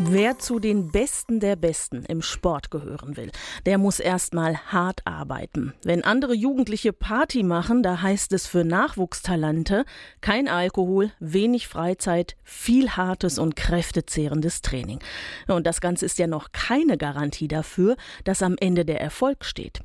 Wer 0.00 0.38
zu 0.38 0.60
den 0.60 0.92
Besten 0.92 1.40
der 1.40 1.56
Besten 1.56 2.04
im 2.04 2.22
Sport 2.22 2.70
gehören 2.70 3.16
will, 3.16 3.32
der 3.66 3.78
muss 3.78 3.98
erstmal 3.98 4.56
hart 4.56 5.00
arbeiten. 5.04 5.74
Wenn 5.82 6.04
andere 6.04 6.34
Jugendliche 6.34 6.92
Party 6.92 7.42
machen, 7.42 7.82
da 7.82 8.00
heißt 8.00 8.32
es 8.32 8.46
für 8.46 8.62
Nachwuchstalente 8.62 9.84
kein 10.20 10.46
Alkohol, 10.46 11.10
wenig 11.18 11.66
Freizeit, 11.66 12.36
viel 12.44 12.90
hartes 12.90 13.40
und 13.40 13.56
kräftezehrendes 13.56 14.62
Training. 14.62 15.00
Und 15.48 15.66
das 15.66 15.80
Ganze 15.80 16.06
ist 16.06 16.20
ja 16.20 16.28
noch 16.28 16.52
keine 16.52 16.96
Garantie 16.96 17.48
dafür, 17.48 17.96
dass 18.22 18.44
am 18.44 18.54
Ende 18.60 18.84
der 18.84 19.00
Erfolg 19.00 19.44
steht. 19.44 19.80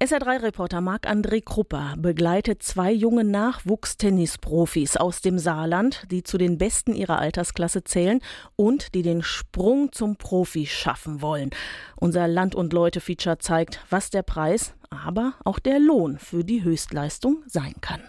SR3-Reporter 0.00 0.80
Marc-André 0.80 1.44
Krupper 1.44 1.96
begleitet 1.98 2.62
zwei 2.62 2.92
junge 2.92 3.24
Nachwuchstennisprofis 3.24 4.96
aus 4.96 5.20
dem 5.20 5.38
Saarland, 5.38 6.06
die 6.10 6.22
zu 6.22 6.38
den 6.38 6.56
Besten 6.56 6.94
ihrer 6.94 7.18
Altersklasse 7.18 7.84
zählen 7.84 8.20
und 8.56 8.94
die 8.94 9.02
den 9.02 9.22
Sprung 9.52 9.90
zum 9.90 10.14
Profi 10.14 10.64
schaffen 10.64 11.22
wollen. 11.22 11.50
Unser 11.96 12.28
Land- 12.28 12.54
und 12.54 12.72
Leute-Feature 12.72 13.38
zeigt, 13.38 13.80
was 13.90 14.08
der 14.08 14.22
Preis, 14.22 14.74
aber 14.90 15.32
auch 15.44 15.58
der 15.58 15.80
Lohn 15.80 16.18
für 16.18 16.44
die 16.44 16.62
Höchstleistung 16.62 17.42
sein 17.48 17.74
kann. 17.80 18.00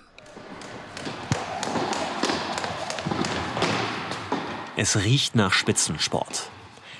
Es 4.77 5.03
riecht 5.03 5.33
nach 5.33 5.51
Spitzensport. 5.51 6.51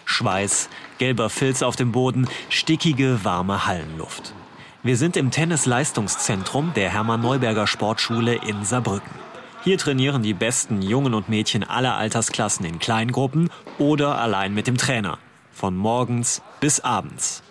Schweiß, 0.06 0.70
gelber 0.98 1.30
Filz 1.30 1.62
auf 1.62 1.76
dem 1.76 1.92
Boden, 1.92 2.28
stickige, 2.50 3.24
warme 3.24 3.68
Hallenluft. 3.68 4.34
Wir 4.82 4.98
sind 4.98 5.18
im 5.18 5.30
Tennisleistungszentrum 5.30 6.74
der 6.74 6.90
Hermann-Neuberger 6.90 7.68
Sportschule 7.68 8.34
in 8.34 8.66
Saarbrücken. 8.66 9.31
Hier 9.64 9.78
trainieren 9.78 10.24
die 10.24 10.34
besten 10.34 10.82
Jungen 10.82 11.14
und 11.14 11.30
Mädchen 11.30 11.64
aller 11.64 11.96
Altersklassen 11.96 12.66
in 12.66 12.80
Kleingruppen 12.80 13.52
oder 13.78 14.18
allein 14.18 14.56
mit 14.56 14.66
dem 14.66 14.76
Trainer. 14.76 15.20
Von 15.52 15.78
morgens 15.78 16.42
bis 16.60 16.80
abends. 16.80 17.44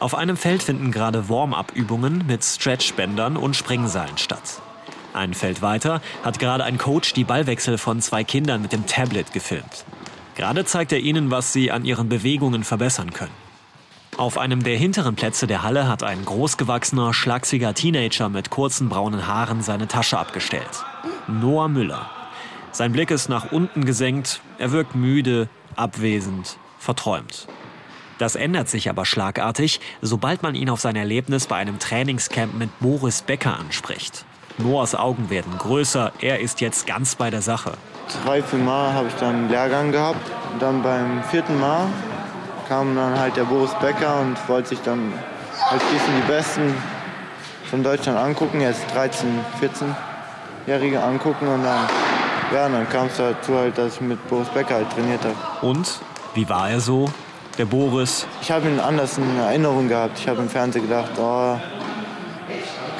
Auf 0.00 0.16
einem 0.16 0.36
Feld 0.36 0.64
finden 0.64 0.90
gerade 0.90 1.28
Warm-up-Übungen 1.28 2.24
mit 2.26 2.42
Stretchbändern 2.42 3.36
und 3.36 3.54
Springseilen 3.54 4.18
statt. 4.18 4.60
Ein 5.14 5.34
Feld 5.34 5.62
weiter 5.62 6.02
hat 6.24 6.40
gerade 6.40 6.64
ein 6.64 6.78
Coach 6.78 7.12
die 7.12 7.22
Ballwechsel 7.22 7.78
von 7.78 8.00
zwei 8.00 8.24
Kindern 8.24 8.60
mit 8.60 8.72
dem 8.72 8.86
Tablet 8.86 9.32
gefilmt. 9.32 9.84
Gerade 10.34 10.64
zeigt 10.64 10.90
er 10.90 10.98
ihnen, 10.98 11.30
was 11.30 11.52
sie 11.52 11.70
an 11.70 11.84
ihren 11.84 12.08
Bewegungen 12.08 12.64
verbessern 12.64 13.12
können. 13.12 13.30
Auf 14.16 14.36
einem 14.36 14.64
der 14.64 14.76
hinteren 14.76 15.14
Plätze 15.14 15.46
der 15.46 15.62
Halle 15.62 15.86
hat 15.86 16.02
ein 16.02 16.24
großgewachsener, 16.24 17.14
schlachsiger 17.14 17.72
Teenager 17.72 18.28
mit 18.28 18.50
kurzen 18.50 18.88
braunen 18.88 19.28
Haaren 19.28 19.62
seine 19.62 19.86
Tasche 19.86 20.18
abgestellt. 20.18 20.84
Noah 21.26 21.68
Müller. 21.68 22.10
Sein 22.70 22.92
Blick 22.92 23.10
ist 23.10 23.28
nach 23.28 23.52
unten 23.52 23.84
gesenkt, 23.84 24.40
er 24.58 24.72
wirkt 24.72 24.94
müde, 24.94 25.48
abwesend, 25.76 26.56
verträumt. 26.78 27.46
Das 28.18 28.36
ändert 28.36 28.68
sich 28.68 28.88
aber 28.88 29.04
schlagartig, 29.04 29.80
sobald 30.00 30.42
man 30.42 30.54
ihn 30.54 30.70
auf 30.70 30.80
sein 30.80 30.96
Erlebnis 30.96 31.46
bei 31.46 31.56
einem 31.56 31.78
Trainingscamp 31.78 32.54
mit 32.54 32.70
Boris 32.80 33.22
Becker 33.22 33.58
anspricht. 33.58 34.24
Noahs 34.58 34.94
Augen 34.94 35.30
werden 35.30 35.52
größer, 35.58 36.12
er 36.20 36.40
ist 36.40 36.60
jetzt 36.60 36.86
ganz 36.86 37.14
bei 37.14 37.30
der 37.30 37.42
Sache. 37.42 37.72
Drei, 38.24 38.42
vier 38.42 38.58
Mal 38.58 38.92
habe 38.92 39.08
ich 39.08 39.14
dann 39.14 39.34
einen 39.34 39.48
Lehrgang 39.48 39.92
gehabt. 39.92 40.30
Und 40.52 40.60
dann 40.60 40.82
beim 40.82 41.22
vierten 41.24 41.58
Mal 41.58 41.86
kam 42.68 42.94
dann 42.94 43.18
halt 43.18 43.36
der 43.36 43.44
Boris 43.44 43.74
Becker 43.80 44.20
und 44.20 44.36
wollte 44.48 44.70
sich 44.70 44.80
dann 44.82 45.12
halt 45.70 45.80
ein 45.82 45.92
bisschen 45.92 46.14
die 46.16 46.32
Besten 46.32 46.74
von 47.70 47.82
Deutschland 47.82 48.18
angucken. 48.18 48.60
Er 48.60 48.70
ist 48.70 48.84
13, 48.94 49.28
14-Jährige 50.66 51.02
angucken 51.02 51.48
und 51.48 51.62
dann, 51.62 51.88
ja, 52.52 52.68
dann 52.68 52.88
kam 52.88 53.06
es 53.06 53.16
dazu 53.16 53.54
halt, 53.56 53.76
dass 53.78 53.94
ich 53.94 54.00
mit 54.00 54.28
Boris 54.28 54.48
Becker 54.48 54.76
halt 54.76 54.90
trainiert 54.90 55.20
habe. 55.24 55.66
Und 55.66 56.00
wie 56.34 56.48
war 56.48 56.70
er 56.70 56.80
so, 56.80 57.08
der 57.58 57.66
Boris? 57.66 58.26
Ich 58.40 58.50
habe 58.50 58.68
ihn 58.68 58.80
anders 58.80 59.18
in 59.18 59.38
Erinnerung 59.38 59.88
gehabt. 59.88 60.18
Ich 60.18 60.28
habe 60.28 60.40
im 60.42 60.48
Fernsehen 60.48 60.82
gedacht, 60.82 61.10
oh, 61.18 61.56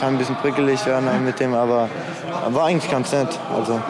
kann 0.01 0.15
ein 0.15 0.19
bisschen 0.19 0.37
prickelig 0.37 0.85
werden 0.87 1.09
mit 1.25 1.39
dem, 1.41 1.55
aber 1.55 1.89
war 2.51 2.67
eigentlich 2.67 2.91
ganz 2.91 3.13
nett. 3.13 3.39
Also 3.55 3.81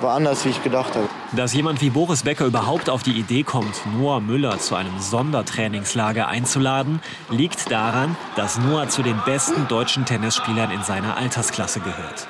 war 0.00 0.14
anders, 0.14 0.44
wie 0.46 0.48
ich 0.48 0.62
gedacht 0.62 0.94
habe. 0.94 1.08
Dass 1.32 1.52
jemand 1.52 1.82
wie 1.82 1.90
Boris 1.90 2.22
Becker 2.22 2.46
überhaupt 2.46 2.88
auf 2.88 3.02
die 3.02 3.12
Idee 3.12 3.42
kommt, 3.42 3.74
Noah 3.98 4.20
Müller 4.20 4.58
zu 4.58 4.74
einem 4.74 4.98
Sondertrainingslager 4.98 6.26
einzuladen, 6.26 7.00
liegt 7.28 7.70
daran, 7.70 8.16
dass 8.34 8.58
Noah 8.58 8.88
zu 8.88 9.02
den 9.02 9.20
besten 9.26 9.68
deutschen 9.68 10.06
Tennisspielern 10.06 10.70
in 10.70 10.82
seiner 10.82 11.18
Altersklasse 11.18 11.80
gehört. 11.80 12.26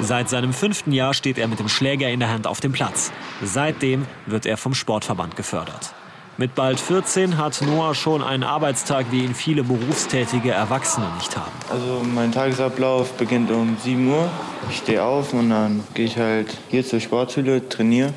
Seit 0.00 0.28
seinem 0.28 0.52
fünften 0.52 0.92
Jahr 0.92 1.12
steht 1.12 1.38
er 1.38 1.48
mit 1.48 1.58
dem 1.58 1.68
Schläger 1.68 2.08
in 2.08 2.20
der 2.20 2.30
Hand 2.30 2.46
auf 2.46 2.60
dem 2.60 2.72
Platz. 2.72 3.10
Seitdem 3.42 4.06
wird 4.26 4.46
er 4.46 4.56
vom 4.56 4.74
Sportverband 4.74 5.36
gefördert. 5.36 5.92
Mit 6.36 6.54
bald 6.54 6.78
14 6.78 7.36
hat 7.36 7.60
Noah 7.62 7.96
schon 7.96 8.22
einen 8.22 8.44
Arbeitstag, 8.44 9.06
wie 9.10 9.24
ihn 9.24 9.34
viele 9.34 9.64
berufstätige 9.64 10.52
Erwachsene 10.52 11.06
nicht 11.16 11.36
haben. 11.36 11.50
Also 11.68 12.00
mein 12.14 12.30
Tagesablauf 12.30 13.14
beginnt 13.14 13.50
um 13.50 13.76
7 13.82 14.08
Uhr. 14.08 14.30
Ich 14.70 14.76
stehe 14.76 15.02
auf 15.02 15.32
und 15.32 15.50
dann 15.50 15.82
gehe 15.94 16.06
ich 16.06 16.16
halt 16.16 16.56
hier 16.68 16.86
zur 16.86 17.00
Sportschule, 17.00 17.68
trainiere. 17.68 18.12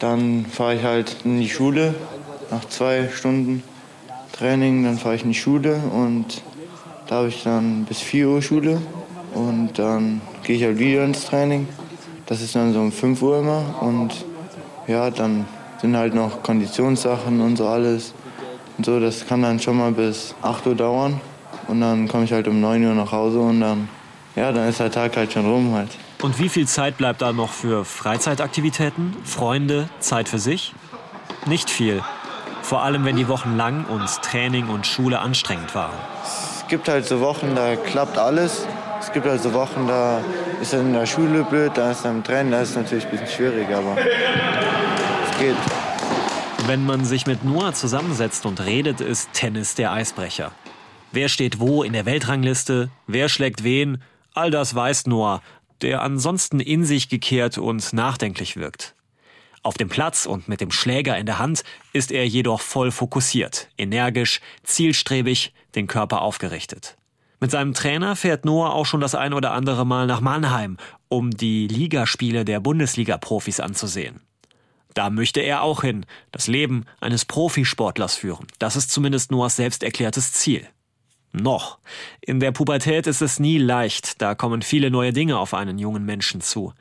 Dann 0.00 0.44
fahre 0.46 0.74
ich 0.74 0.82
halt 0.82 1.18
in 1.24 1.38
die 1.38 1.48
Schule. 1.48 1.94
Nach 2.50 2.64
zwei 2.64 3.08
Stunden 3.14 3.62
Training, 4.32 4.82
dann 4.82 4.98
fahre 4.98 5.14
ich 5.14 5.22
in 5.22 5.28
die 5.28 5.38
Schule 5.38 5.76
und 5.76 6.42
da 7.06 7.16
habe 7.18 7.28
ich 7.28 7.44
dann 7.44 7.84
bis 7.84 8.00
4 8.00 8.28
Uhr 8.28 8.42
Schule. 8.42 8.82
Und 9.34 9.78
dann 9.78 10.20
gehe 10.42 10.56
ich 10.56 10.64
halt 10.64 10.78
wieder 10.78 11.04
ins 11.04 11.24
Training. 11.26 11.68
Das 12.26 12.40
ist 12.40 12.54
dann 12.54 12.72
so 12.72 12.80
um 12.80 12.92
5 12.92 13.20
Uhr 13.22 13.38
immer. 13.38 13.62
Und 13.80 14.24
ja, 14.86 15.10
dann 15.10 15.46
sind 15.80 15.96
halt 15.96 16.14
noch 16.14 16.42
Konditionssachen 16.42 17.40
und 17.40 17.56
so 17.56 17.66
alles. 17.66 18.14
Und 18.78 18.86
so, 18.86 19.00
das 19.00 19.26
kann 19.26 19.42
dann 19.42 19.60
schon 19.60 19.78
mal 19.78 19.92
bis 19.92 20.34
8 20.42 20.66
Uhr 20.66 20.74
dauern. 20.74 21.20
Und 21.68 21.80
dann 21.80 22.08
komme 22.08 22.24
ich 22.24 22.32
halt 22.32 22.48
um 22.48 22.60
9 22.60 22.84
Uhr 22.84 22.94
nach 22.94 23.12
Hause 23.12 23.40
und 23.40 23.60
dann, 23.60 23.88
ja, 24.34 24.50
dann 24.52 24.68
ist 24.68 24.80
der 24.80 24.90
Tag 24.90 25.16
halt 25.16 25.32
schon 25.32 25.46
rum 25.46 25.72
halt. 25.74 25.90
Und 26.20 26.38
wie 26.38 26.48
viel 26.48 26.66
Zeit 26.66 26.96
bleibt 26.98 27.22
da 27.22 27.32
noch 27.32 27.50
für 27.50 27.84
Freizeitaktivitäten, 27.84 29.16
Freunde, 29.24 29.88
Zeit 29.98 30.28
für 30.28 30.38
sich? 30.38 30.74
Nicht 31.46 31.68
viel. 31.68 32.02
Vor 32.62 32.82
allem, 32.82 33.04
wenn 33.04 33.16
die 33.16 33.28
Wochen 33.28 33.56
lang 33.56 33.84
und 33.86 34.06
Training 34.22 34.68
und 34.68 34.86
Schule 34.86 35.18
anstrengend 35.18 35.74
waren. 35.74 35.94
Es 36.22 36.64
gibt 36.68 36.88
halt 36.88 37.06
so 37.06 37.20
Wochen, 37.20 37.54
da 37.56 37.74
klappt 37.74 38.18
alles. 38.18 38.66
Es 39.02 39.10
gibt 39.10 39.26
halt 39.26 39.42
so 39.42 39.52
Wochen, 39.52 39.88
da 39.88 40.22
ist 40.60 40.72
er 40.72 40.80
in 40.80 40.92
der 40.92 41.06
Schule 41.06 41.42
blöd, 41.42 41.72
da 41.74 41.90
ist 41.90 42.04
er 42.04 42.12
im 42.12 42.22
Training, 42.22 42.52
da 42.52 42.62
ist 42.62 42.70
es 42.70 42.76
natürlich 42.76 43.04
ein 43.04 43.10
bisschen 43.10 43.26
schwierig, 43.26 43.68
aber 43.68 43.96
es 43.98 45.38
geht. 45.38 45.56
Wenn 46.68 46.86
man 46.86 47.04
sich 47.04 47.26
mit 47.26 47.44
Noah 47.44 47.74
zusammensetzt 47.74 48.46
und 48.46 48.64
redet, 48.64 49.00
ist 49.00 49.32
Tennis 49.32 49.74
der 49.74 49.90
Eisbrecher. 49.90 50.52
Wer 51.10 51.28
steht 51.28 51.58
wo 51.58 51.82
in 51.82 51.92
der 51.92 52.06
Weltrangliste, 52.06 52.90
wer 53.08 53.28
schlägt 53.28 53.64
wen, 53.64 54.02
all 54.34 54.52
das 54.52 54.72
weiß 54.72 55.08
Noah, 55.08 55.42
der 55.82 56.02
ansonsten 56.02 56.60
in 56.60 56.84
sich 56.84 57.08
gekehrt 57.08 57.58
und 57.58 57.92
nachdenklich 57.92 58.56
wirkt. 58.56 58.94
Auf 59.64 59.76
dem 59.76 59.88
Platz 59.88 60.26
und 60.26 60.46
mit 60.46 60.60
dem 60.60 60.70
Schläger 60.70 61.18
in 61.18 61.26
der 61.26 61.40
Hand 61.40 61.64
ist 61.92 62.12
er 62.12 62.26
jedoch 62.26 62.60
voll 62.60 62.92
fokussiert, 62.92 63.68
energisch, 63.76 64.40
zielstrebig, 64.62 65.52
den 65.74 65.88
Körper 65.88 66.22
aufgerichtet. 66.22 66.96
Mit 67.42 67.50
seinem 67.50 67.74
Trainer 67.74 68.14
fährt 68.14 68.44
Noah 68.44 68.72
auch 68.72 68.86
schon 68.86 69.00
das 69.00 69.16
ein 69.16 69.34
oder 69.34 69.50
andere 69.50 69.84
Mal 69.84 70.06
nach 70.06 70.20
Mannheim, 70.20 70.76
um 71.08 71.32
die 71.32 71.66
Ligaspiele 71.66 72.44
der 72.44 72.60
Bundesliga-Profis 72.60 73.58
anzusehen. 73.58 74.20
Da 74.94 75.10
möchte 75.10 75.40
er 75.40 75.62
auch 75.62 75.82
hin, 75.82 76.06
das 76.30 76.46
Leben 76.46 76.84
eines 77.00 77.24
Profisportlers 77.24 78.14
führen. 78.14 78.46
Das 78.60 78.76
ist 78.76 78.92
zumindest 78.92 79.32
Noahs 79.32 79.56
selbst 79.56 79.82
erklärtes 79.82 80.32
Ziel. 80.32 80.68
Noch. 81.32 81.80
In 82.20 82.38
der 82.38 82.52
Pubertät 82.52 83.08
ist 83.08 83.22
es 83.22 83.40
nie 83.40 83.58
leicht, 83.58 84.22
da 84.22 84.36
kommen 84.36 84.62
viele 84.62 84.92
neue 84.92 85.12
Dinge 85.12 85.36
auf 85.36 85.52
einen 85.52 85.80
jungen 85.80 86.04
Menschen 86.04 86.42
zu. 86.42 86.72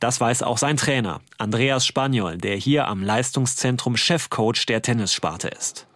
Das 0.00 0.20
weiß 0.20 0.42
auch 0.42 0.58
sein 0.58 0.76
Trainer, 0.76 1.20
Andreas 1.38 1.86
Spaniol, 1.86 2.36
der 2.36 2.56
hier 2.56 2.88
am 2.88 3.04
Leistungszentrum 3.04 3.96
Chefcoach 3.96 4.66
der 4.66 4.82
Tennissparte 4.82 5.46
ist. 5.46 5.86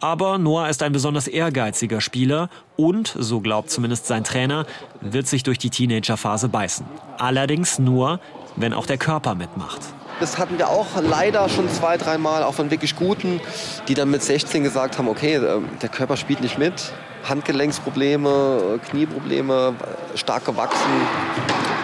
Aber 0.00 0.38
Noah 0.38 0.68
ist 0.68 0.82
ein 0.82 0.92
besonders 0.92 1.28
ehrgeiziger 1.28 2.00
Spieler 2.00 2.48
und, 2.76 3.14
so 3.18 3.40
glaubt 3.40 3.70
zumindest 3.70 4.06
sein 4.06 4.24
Trainer, 4.24 4.64
wird 5.02 5.26
sich 5.26 5.42
durch 5.42 5.58
die 5.58 5.68
Teenagerphase 5.68 6.48
beißen. 6.48 6.86
Allerdings 7.18 7.78
nur, 7.78 8.18
wenn 8.56 8.72
auch 8.72 8.86
der 8.86 8.96
Körper 8.96 9.34
mitmacht. 9.34 9.80
Das 10.20 10.38
hatten 10.38 10.58
wir 10.58 10.68
auch 10.68 10.86
leider 11.02 11.48
schon 11.48 11.68
zwei, 11.68 11.96
dreimal, 11.96 12.42
auch 12.42 12.54
von 12.54 12.70
wirklich 12.70 12.96
Guten, 12.96 13.40
die 13.88 13.94
dann 13.94 14.10
mit 14.10 14.22
16 14.22 14.62
gesagt 14.62 14.98
haben, 14.98 15.08
okay, 15.08 15.36
äh, 15.36 15.60
der 15.80 15.88
Körper 15.88 16.16
spielt 16.16 16.40
nicht 16.40 16.58
mit. 16.58 16.92
Handgelenksprobleme, 17.28 18.80
Knieprobleme, 18.88 19.74
stark 20.14 20.46
gewachsen, 20.46 20.90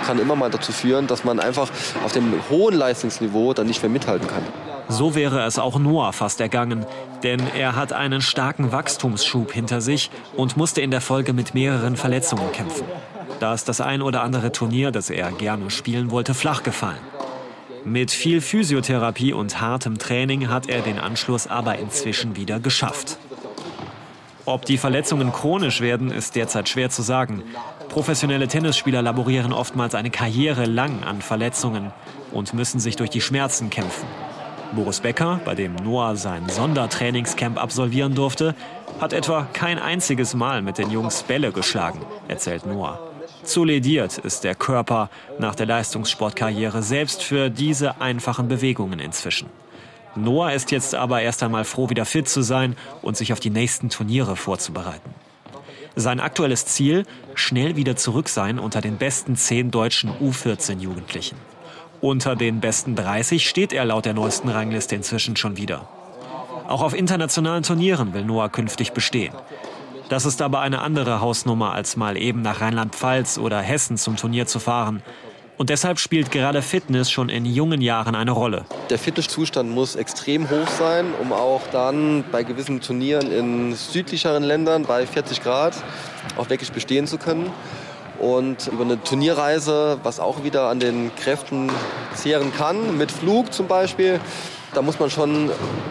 kann 0.07 0.19
immer 0.19 0.37
mal 0.37 0.51
dazu 0.51 0.73
führen, 0.73 1.07
dass 1.07 1.25
man 1.25 1.41
einfach 1.41 1.69
auf 2.05 2.13
dem 2.13 2.33
hohen 2.49 2.75
Leistungsniveau 2.75 3.53
dann 3.53 3.67
nicht 3.67 3.83
mehr 3.83 3.91
mithalten 3.91 4.27
kann. 4.27 4.43
So 4.89 5.15
wäre 5.15 5.45
es 5.45 5.59
auch 5.59 5.79
Noah 5.79 6.13
fast 6.13 6.41
ergangen, 6.41 6.87
denn 7.23 7.43
er 7.57 7.75
hat 7.75 7.93
einen 7.93 8.21
starken 8.21 8.71
Wachstumsschub 8.71 9.53
hinter 9.53 9.81
sich 9.81 10.11
und 10.37 10.57
musste 10.57 10.81
in 10.81 10.91
der 10.91 11.01
Folge 11.01 11.33
mit 11.33 11.55
mehreren 11.55 11.97
Verletzungen 11.97 12.53
kämpfen. 12.53 12.85
Da 13.41 13.53
ist 13.53 13.69
das 13.69 13.81
ein 13.81 14.01
oder 14.01 14.23
andere 14.23 14.53
Turnier, 14.53 14.93
das 14.93 15.11
er 15.11 15.33
gerne 15.33 15.71
spielen 15.71 16.11
wollte, 16.11 16.35
flach 16.35 16.63
gefallen. 16.63 17.01
Mit 17.85 18.11
viel 18.11 18.41
Physiotherapie 18.41 19.33
und 19.33 19.61
hartem 19.61 19.99
Training 19.99 20.49
hat 20.49 20.69
er 20.69 20.83
den 20.83 20.99
Anschluss 20.99 21.47
aber 21.47 21.79
inzwischen 21.79 22.37
wieder 22.37 22.59
geschafft. 22.59 23.19
Ob 24.45 24.65
die 24.65 24.79
Verletzungen 24.79 25.33
chronisch 25.33 25.81
werden, 25.81 26.11
ist 26.11 26.37
derzeit 26.37 26.69
schwer 26.69 26.91
zu 26.91 27.03
sagen. 27.03 27.43
Professionelle 27.89 28.49
Tennisspieler 28.49 29.03
laborieren 29.03 29.53
oftmals 29.53 29.95
eine 29.95 30.11
Karriere 30.11 30.67
lang 30.67 31.03
an 31.03 31.21
Verletzungen 31.21 31.93
und 32.33 32.55
müssen 32.55 32.79
sich 32.79 32.97
durch 32.97 33.11
die 33.11 33.21
Schmerzen 33.21 33.71
kämpfen. 33.71 34.07
Boris 34.75 35.01
Becker, 35.01 35.41
bei 35.45 35.55
dem 35.55 35.75
Noah 35.77 36.17
sein 36.17 36.49
Sondertrainingscamp 36.49 37.61
absolvieren 37.61 38.15
durfte, 38.15 38.55
hat 39.01 39.13
etwa 39.13 39.47
kein 39.53 39.79
einziges 39.79 40.35
Mal 40.35 40.63
mit 40.63 40.79
den 40.79 40.91
Jungs 40.91 41.23
Bälle 41.23 41.53
geschlagen, 41.53 42.01
erzählt 42.29 42.67
Noah. 42.67 42.99
Zu 43.43 43.65
lediert 43.65 44.19
ist 44.19 44.45
der 44.45 44.55
Körper 44.55 45.11
nach 45.39 45.55
der 45.55 45.67
Leistungssportkarriere 45.67 46.83
selbst 46.83 47.23
für 47.23 47.49
diese 47.49 48.01
einfachen 48.01 48.49
Bewegungen 48.49 48.99
inzwischen. 48.99 49.49
Noah 50.17 50.53
ist 50.53 50.71
jetzt 50.71 50.95
aber 50.95 51.23
erst 51.23 51.43
einmal 51.43 51.65
froh, 51.65 51.91
wieder 51.91 52.05
fit 52.05 52.29
zu 52.29 52.43
sein 52.43 52.77
und 53.03 53.17
sich 53.17 53.33
auf 53.33 53.41
die 53.41 53.51
nächsten 53.51 53.91
Turniere 53.91 54.35
vorzubereiten. 54.35 55.15
Sein 55.95 56.21
aktuelles 56.21 56.67
Ziel, 56.67 57.05
schnell 57.35 57.77
wieder 57.77 57.97
zurück 57.97 58.29
sein 58.29 58.59
unter 58.59 58.81
den 58.81 58.97
besten 58.97 59.37
zehn 59.37 59.71
deutschen 59.71 60.11
U14-Jugendlichen. 60.11 61.37
Unter 62.07 62.37
den 62.37 62.61
besten 62.61 62.95
30 62.95 63.49
steht 63.49 63.73
er 63.73 63.85
laut 63.85 64.05
der 64.05 64.15
neuesten 64.15 64.49
Rangliste 64.49 64.95
inzwischen 64.95 65.35
schon 65.35 65.57
wieder. 65.57 65.89
Auch 66.69 66.81
auf 66.81 66.95
internationalen 66.95 67.65
Turnieren 67.65 68.15
will 68.15 68.25
Noah 68.25 68.49
künftig 68.49 68.93
bestehen. 68.93 69.35
Das 70.09 70.25
ist 70.25 70.41
aber 70.41 70.61
eine 70.61 70.83
andere 70.83 71.21
Hausnummer, 71.21 71.73
als 71.73 71.97
mal 71.97 72.17
eben 72.17 72.43
nach 72.43 72.61
Rheinland-Pfalz 72.61 73.39
oder 73.39 73.59
Hessen 73.59 73.97
zum 73.97 74.15
Turnier 74.15 74.47
zu 74.47 74.61
fahren. 74.61 75.03
Und 75.57 75.69
deshalb 75.69 75.99
spielt 75.99 76.31
gerade 76.31 76.63
Fitness 76.63 77.11
schon 77.11 77.29
in 77.29 77.45
jungen 77.45 77.81
Jahren 77.81 78.15
eine 78.15 78.31
Rolle. 78.31 78.67
Der 78.89 79.01
Fitnesszustand 79.01 79.69
muss 79.69 79.97
extrem 79.97 80.49
hoch 80.49 80.69
sein, 80.69 81.07
um 81.21 81.33
auch 81.33 81.63
dann 81.73 82.23
bei 82.31 82.45
gewissen 82.45 82.81
Turnieren 82.81 83.33
in 83.33 83.75
südlicheren 83.75 84.45
Ländern 84.45 84.85
bei 84.85 85.09
40 85.09 85.43
Grad 85.43 85.75
auch 86.37 86.51
wirklich 86.51 86.71
bestehen 86.71 87.09
zu 87.09 87.19
können. 87.19 87.51
Und 88.19 88.69
über 88.69 88.85
eine 88.85 89.03
Turnierreise, 89.03 89.99
was 90.03 90.21
auch 90.21 90.43
wieder 90.45 90.69
an 90.69 90.81
den 90.81 91.15
Kräften 91.17 91.71
zehren 92.15 92.53
kann, 92.55 92.97
mit 92.97 93.13
Flug 93.13 93.53
zum 93.53 93.67
Beispiel, 93.67 94.21
da 94.75 94.83
muss 94.83 94.99
man 94.99 95.11
schon 95.11 95.51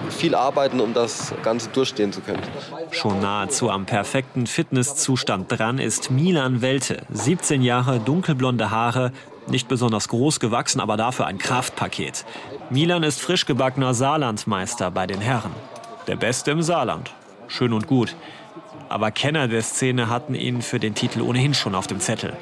viel 0.10 0.36
arbeiten, 0.36 0.80
um 0.80 0.94
das 0.94 1.33
Ganze 1.44 1.69
durchstehen 1.69 2.13
zu 2.13 2.22
können. 2.22 2.44
Schon 2.92 3.19
nahezu 3.19 3.69
am 3.69 3.86
perfekten 3.86 4.48
Fitnesszustand 4.48 5.51
dran 5.51 5.80
ist 5.80 6.12
Milan 6.12 6.62
Welte. 6.62 7.04
17 7.12 7.62
Jahre, 7.62 8.00
dunkelblonde 8.00 8.69
Haare, 8.69 9.12
nicht 9.48 9.68
besonders 9.68 10.07
groß 10.07 10.39
gewachsen, 10.39 10.80
aber 10.80 10.98
dafür 10.98 11.25
ein 11.25 11.38
Kraftpaket. 11.38 12.25
Milan 12.69 13.04
ist 13.04 13.22
frisch 13.22 13.45
gebackener 13.45 13.94
Saarlandmeister 13.94 14.92
bei 14.92 15.07
den 15.07 15.22
Herren. 15.22 15.51
Der 16.07 16.16
Beste 16.16 16.51
im 16.51 16.62
Saarland. 16.62 17.12
Schön 17.48 17.74
und 17.74 17.88
gut. 17.88 18.16
Aber 18.89 19.11
Kenner 19.11 19.47
der 19.47 19.61
Szene 19.61 20.09
hatten 20.09 20.35
ihn 20.35 20.61
für 20.61 20.79
den 20.79 20.95
Titel 20.95 21.21
ohnehin 21.21 21.53
schon 21.53 21.75
auf 21.75 21.87
dem 21.87 21.99
Zettel. 21.99 22.33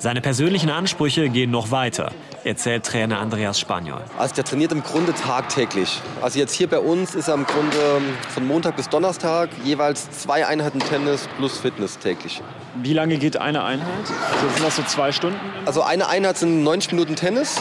Seine 0.00 0.20
persönlichen 0.20 0.70
Ansprüche 0.70 1.28
gehen 1.28 1.50
noch 1.50 1.72
weiter, 1.72 2.12
erzählt 2.44 2.86
Trainer 2.86 3.18
Andreas 3.18 3.58
Spaniol. 3.58 4.00
Also 4.16 4.36
der 4.36 4.44
trainiert 4.44 4.70
im 4.70 4.84
Grunde 4.84 5.12
tagtäglich. 5.12 6.00
Also 6.22 6.38
jetzt 6.38 6.52
hier 6.52 6.68
bei 6.68 6.78
uns 6.78 7.16
ist 7.16 7.26
er 7.26 7.34
im 7.34 7.44
Grunde 7.44 8.00
von 8.28 8.46
Montag 8.46 8.76
bis 8.76 8.88
Donnerstag 8.88 9.50
jeweils 9.64 10.08
zwei 10.12 10.46
Einheiten 10.46 10.78
Tennis 10.78 11.28
plus 11.36 11.58
Fitness 11.58 11.98
täglich. 11.98 12.40
Wie 12.76 12.92
lange 12.92 13.18
geht 13.18 13.38
eine 13.38 13.64
Einheit? 13.64 13.88
Also 14.32 14.48
sind 14.54 14.64
das 14.64 14.76
so 14.76 14.82
zwei 14.84 15.10
Stunden? 15.10 15.40
Also 15.66 15.82
eine 15.82 16.06
Einheit 16.06 16.38
sind 16.38 16.62
90 16.62 16.92
Minuten 16.92 17.16
Tennis. 17.16 17.60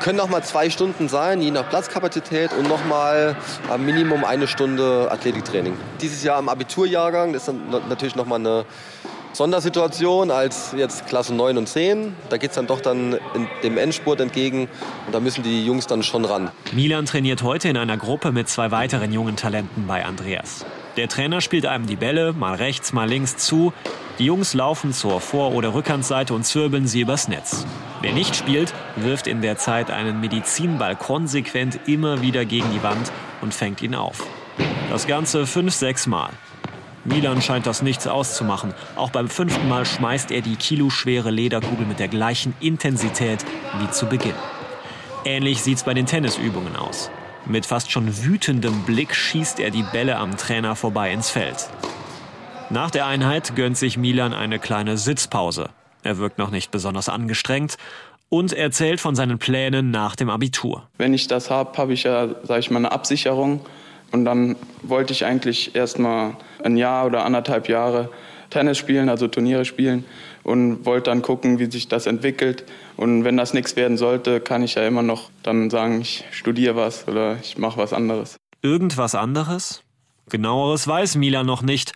Können 0.00 0.18
noch 0.18 0.28
mal 0.28 0.42
zwei 0.42 0.70
Stunden 0.70 1.08
sein, 1.08 1.40
je 1.42 1.50
nach 1.50 1.68
Platzkapazität 1.68 2.52
und 2.52 2.68
noch 2.68 2.84
mal 2.84 3.36
am 3.68 3.84
Minimum 3.84 4.24
eine 4.24 4.46
Stunde 4.46 5.08
Athletiktraining. 5.10 5.76
Dieses 6.00 6.22
Jahr 6.22 6.38
im 6.38 6.48
Abiturjahrgang, 6.48 7.34
ist 7.34 7.48
dann 7.48 7.60
natürlich 7.88 8.14
noch 8.14 8.26
mal 8.26 8.36
eine 8.36 8.64
Sondersituation 9.32 10.30
als 10.30 10.72
jetzt 10.76 11.06
Klasse 11.06 11.34
9 11.34 11.58
und 11.58 11.68
10. 11.68 12.14
Da 12.30 12.38
geht 12.38 12.50
es 12.50 12.56
dann 12.56 12.66
doch 12.66 12.80
dann 12.80 13.18
dem 13.62 13.76
Endspurt 13.76 14.20
entgegen 14.20 14.68
und 15.06 15.14
da 15.14 15.20
müssen 15.20 15.42
die 15.42 15.66
Jungs 15.66 15.86
dann 15.86 16.02
schon 16.02 16.24
ran. 16.24 16.50
Milan 16.72 17.04
trainiert 17.04 17.42
heute 17.42 17.68
in 17.68 17.76
einer 17.76 17.98
Gruppe 17.98 18.32
mit 18.32 18.48
zwei 18.48 18.70
weiteren 18.70 19.12
jungen 19.12 19.36
Talenten 19.36 19.86
bei 19.86 20.04
Andreas. 20.04 20.64
Der 20.96 21.08
Trainer 21.08 21.42
spielt 21.42 21.66
einem 21.66 21.86
die 21.86 21.96
Bälle 21.96 22.32
mal 22.32 22.54
rechts, 22.54 22.94
mal 22.94 23.06
links 23.06 23.36
zu. 23.36 23.74
Die 24.18 24.24
Jungs 24.24 24.54
laufen 24.54 24.94
zur 24.94 25.20
Vor- 25.20 25.52
oder 25.52 25.74
Rückhandseite 25.74 26.32
und 26.32 26.44
zwirbeln 26.46 26.86
sie 26.86 27.00
übers 27.02 27.28
Netz. 27.28 27.66
Wer 28.02 28.12
nicht 28.12 28.36
spielt, 28.36 28.74
wirft 28.96 29.26
in 29.26 29.40
der 29.40 29.56
Zeit 29.56 29.90
einen 29.90 30.20
Medizinball 30.20 30.96
konsequent 30.96 31.80
immer 31.86 32.22
wieder 32.22 32.44
gegen 32.44 32.70
die 32.72 32.82
Wand 32.82 33.10
und 33.40 33.54
fängt 33.54 33.82
ihn 33.82 33.94
auf. 33.94 34.26
Das 34.90 35.06
Ganze 35.06 35.46
fünf, 35.46 35.74
sechs 35.74 36.06
Mal. 36.06 36.30
Milan 37.04 37.40
scheint 37.40 37.66
das 37.66 37.82
nichts 37.82 38.06
auszumachen. 38.06 38.74
Auch 38.96 39.10
beim 39.10 39.28
fünften 39.28 39.68
Mal 39.68 39.86
schmeißt 39.86 40.30
er 40.30 40.42
die 40.42 40.56
kiloschwere 40.56 41.30
Lederkugel 41.30 41.86
mit 41.86 41.98
der 41.98 42.08
gleichen 42.08 42.54
Intensität 42.60 43.44
wie 43.78 43.90
zu 43.90 44.06
Beginn. 44.06 44.34
Ähnlich 45.24 45.62
sieht's 45.62 45.84
bei 45.84 45.94
den 45.94 46.06
Tennisübungen 46.06 46.76
aus. 46.76 47.10
Mit 47.46 47.64
fast 47.64 47.92
schon 47.92 48.24
wütendem 48.24 48.82
Blick 48.82 49.14
schießt 49.14 49.60
er 49.60 49.70
die 49.70 49.84
Bälle 49.84 50.16
am 50.16 50.36
Trainer 50.36 50.74
vorbei 50.74 51.12
ins 51.12 51.30
Feld. 51.30 51.68
Nach 52.70 52.90
der 52.90 53.06
Einheit 53.06 53.54
gönnt 53.54 53.76
sich 53.76 53.96
Milan 53.96 54.34
eine 54.34 54.58
kleine 54.58 54.98
Sitzpause. 54.98 55.70
Er 56.06 56.18
wirkt 56.18 56.38
noch 56.38 56.50
nicht 56.50 56.70
besonders 56.70 57.08
angestrengt 57.08 57.76
und 58.28 58.52
erzählt 58.52 59.00
von 59.00 59.16
seinen 59.16 59.38
Plänen 59.38 59.90
nach 59.90 60.14
dem 60.14 60.30
Abitur. 60.30 60.88
Wenn 60.98 61.12
ich 61.12 61.26
das 61.26 61.50
habe, 61.50 61.76
habe 61.76 61.94
ich 61.94 62.04
ja, 62.04 62.28
sage 62.44 62.60
ich 62.60 62.70
mal, 62.70 62.78
eine 62.78 62.92
Absicherung 62.92 63.60
und 64.12 64.24
dann 64.24 64.54
wollte 64.82 65.12
ich 65.12 65.24
eigentlich 65.24 65.74
erst 65.74 65.98
mal 65.98 66.36
ein 66.62 66.76
Jahr 66.76 67.06
oder 67.06 67.24
anderthalb 67.24 67.68
Jahre 67.68 68.08
Tennis 68.50 68.78
spielen, 68.78 69.08
also 69.08 69.26
Turniere 69.26 69.64
spielen 69.64 70.04
und 70.44 70.86
wollte 70.86 71.10
dann 71.10 71.22
gucken, 71.22 71.58
wie 71.58 71.68
sich 71.68 71.88
das 71.88 72.06
entwickelt. 72.06 72.64
Und 72.96 73.24
wenn 73.24 73.36
das 73.36 73.52
nichts 73.52 73.74
werden 73.74 73.96
sollte, 73.96 74.40
kann 74.40 74.62
ich 74.62 74.76
ja 74.76 74.86
immer 74.86 75.02
noch 75.02 75.30
dann 75.42 75.70
sagen, 75.70 76.00
ich 76.00 76.24
studiere 76.30 76.76
was 76.76 77.08
oder 77.08 77.36
ich 77.42 77.58
mache 77.58 77.78
was 77.78 77.92
anderes. 77.92 78.36
Irgendwas 78.62 79.16
anderes? 79.16 79.82
Genaueres 80.28 80.86
weiß 80.86 81.16
Milan 81.16 81.46
noch 81.46 81.62
nicht, 81.62 81.92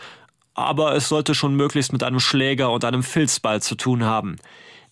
aber 0.55 0.95
es 0.95 1.09
sollte 1.09 1.35
schon 1.35 1.55
möglichst 1.55 1.93
mit 1.93 2.03
einem 2.03 2.21
Schläger 2.21 2.71
und 2.73 2.85
einem 2.85 3.03
Filzball 3.03 3.63
zu 3.63 3.75
tun 3.75 4.05
haben. 4.05 4.37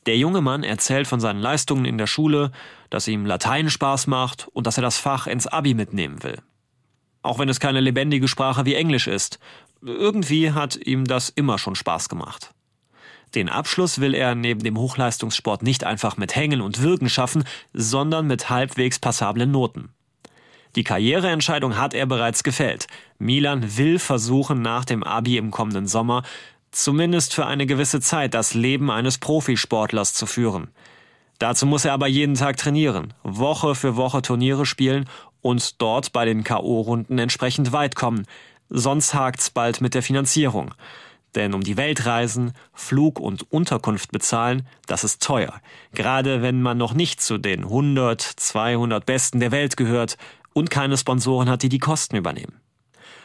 Der 0.07 0.17
junge 0.17 0.41
Mann 0.41 0.63
erzählt 0.63 1.07
von 1.07 1.21
seinen 1.21 1.41
Leistungen 1.41 1.85
in 1.85 1.99
der 1.99 2.07
Schule, 2.07 2.53
dass 2.91 3.09
ihm 3.09 3.27
Latein 3.27 3.69
Spaß 3.69 4.07
macht 4.07 4.49
und 4.53 4.67
dass 4.67 4.79
er 4.79 4.83
das 4.83 4.99
Fach 4.99 5.27
ins 5.27 5.47
Abi 5.47 5.75
mitnehmen 5.75 6.23
will 6.23 6.39
auch 7.23 7.39
wenn 7.39 7.49
es 7.49 7.61
keine 7.61 7.81
lebendige 7.81 8.29
Sprache 8.29 8.65
wie 8.65 8.75
Englisch 8.75 9.07
ist. 9.07 9.39
Irgendwie 9.83 10.53
hat 10.53 10.77
ihm 10.77 11.05
das 11.05 11.29
immer 11.29 11.59
schon 11.59 11.75
Spaß 11.75 12.09
gemacht. 12.09 12.53
Den 13.35 13.51
Abschluss 13.51 14.01
will 14.01 14.15
er 14.15 14.35
neben 14.35 14.61
dem 14.61 14.79
Hochleistungssport 14.79 15.63
nicht 15.63 15.85
einfach 15.85 16.17
mit 16.17 16.35
Hängen 16.35 16.63
und 16.63 16.83
Wirken 16.83 17.11
schaffen, 17.11 17.45
sondern 17.75 18.27
mit 18.27 18.49
halbwegs 18.49 18.99
passablen 18.99 19.51
Noten. 19.51 19.91
Die 20.79 20.85
Karriereentscheidung 20.85 21.77
hat 21.77 21.93
er 21.93 22.07
bereits 22.07 22.45
gefällt. 22.45 22.87
Milan 23.19 23.77
will 23.77 23.99
versuchen, 23.99 24.63
nach 24.63 24.85
dem 24.85 25.03
Abi 25.03 25.37
im 25.37 25.51
kommenden 25.51 25.89
Sommer 25.89 26.23
zumindest 26.71 27.35
für 27.35 27.47
eine 27.47 27.67
gewisse 27.67 28.01
Zeit 28.01 28.33
das 28.33 28.55
Leben 28.55 28.89
eines 28.89 29.19
Profisportlers 29.19 30.15
zu 30.15 30.25
führen. 30.25 30.69
Dazu 31.41 31.67
muss 31.67 31.85
er 31.85 31.95
aber 31.95 32.07
jeden 32.07 32.37
Tag 32.37 32.59
trainieren, 32.59 33.13
Woche 33.25 33.75
für 33.75 33.97
Woche 33.97 34.23
Turniere 34.23 34.67
spielen 34.67 35.07
und 35.41 35.83
dort 35.83 36.13
bei 36.13 36.25
den 36.25 36.45
K.O.-Runden 36.45 37.21
entsprechend 37.21 37.73
weit 37.73 37.97
kommen. 37.97 38.25
Sonst 38.69 39.15
hakt's 39.15 39.51
bald 39.51 39.81
mit 39.81 39.95
der 39.95 40.05
Finanzierung. 40.05 40.75
Denn 41.35 41.55
um 41.55 41.63
die 41.63 41.77
Welt 41.77 42.07
reisen, 42.07 42.53
Flug 42.73 43.21
und 43.21 43.51
Unterkunft 43.53 44.13
bezahlen, 44.13 44.67
das 44.87 45.03
ist 45.03 45.23
teuer. 45.23 45.61
Gerade 45.93 46.41
wenn 46.41 46.63
man 46.63 46.79
noch 46.79 46.95
nicht 46.95 47.21
zu 47.21 47.37
den 47.37 47.65
100, 47.65 48.21
200 48.23 49.05
Besten 49.05 49.41
der 49.41 49.51
Welt 49.51 49.77
gehört 49.77 50.17
und 50.53 50.71
keine 50.71 50.97
Sponsoren 50.97 51.49
hat, 51.49 51.63
die 51.63 51.69
die 51.69 51.79
Kosten 51.79 52.17
übernehmen. 52.17 52.61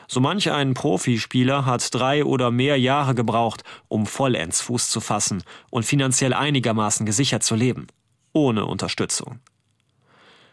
So 0.08 0.20
manch 0.20 0.52
ein 0.52 0.74
Profispieler 0.74 1.66
hat 1.66 1.94
drei 1.94 2.24
oder 2.26 2.52
mehr 2.52 2.80
Jahre 2.80 3.16
gebraucht, 3.16 3.64
um 3.88 4.06
vollends 4.06 4.62
Fuß 4.62 4.90
zu 4.90 5.00
fassen 5.00 5.44
und 5.70 5.86
finanziell 5.86 6.34
einigermaßen 6.34 7.06
gesichert 7.06 7.44
zu 7.44 7.56
leben. 7.56 7.88
Ohne 8.34 8.66
Unterstützung. 8.66 9.40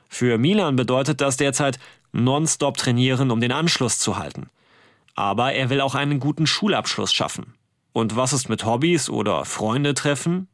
Für 0.08 0.38
Milan 0.38 0.76
bedeutet 0.76 1.20
das 1.20 1.36
derzeit 1.36 1.78
nonstop 2.12 2.76
trainieren, 2.76 3.30
um 3.30 3.40
den 3.40 3.52
Anschluss 3.52 3.98
zu 3.98 4.18
halten. 4.18 4.50
Aber 5.14 5.52
er 5.52 5.70
will 5.70 5.80
auch 5.80 5.94
einen 5.94 6.20
guten 6.20 6.46
Schulabschluss 6.46 7.12
schaffen. 7.12 7.54
Und 7.92 8.16
was 8.16 8.32
ist 8.32 8.48
mit 8.48 8.64
Hobbys 8.64 9.08
oder 9.10 9.44
Freunde 9.44 9.94
treffen? 9.94 10.48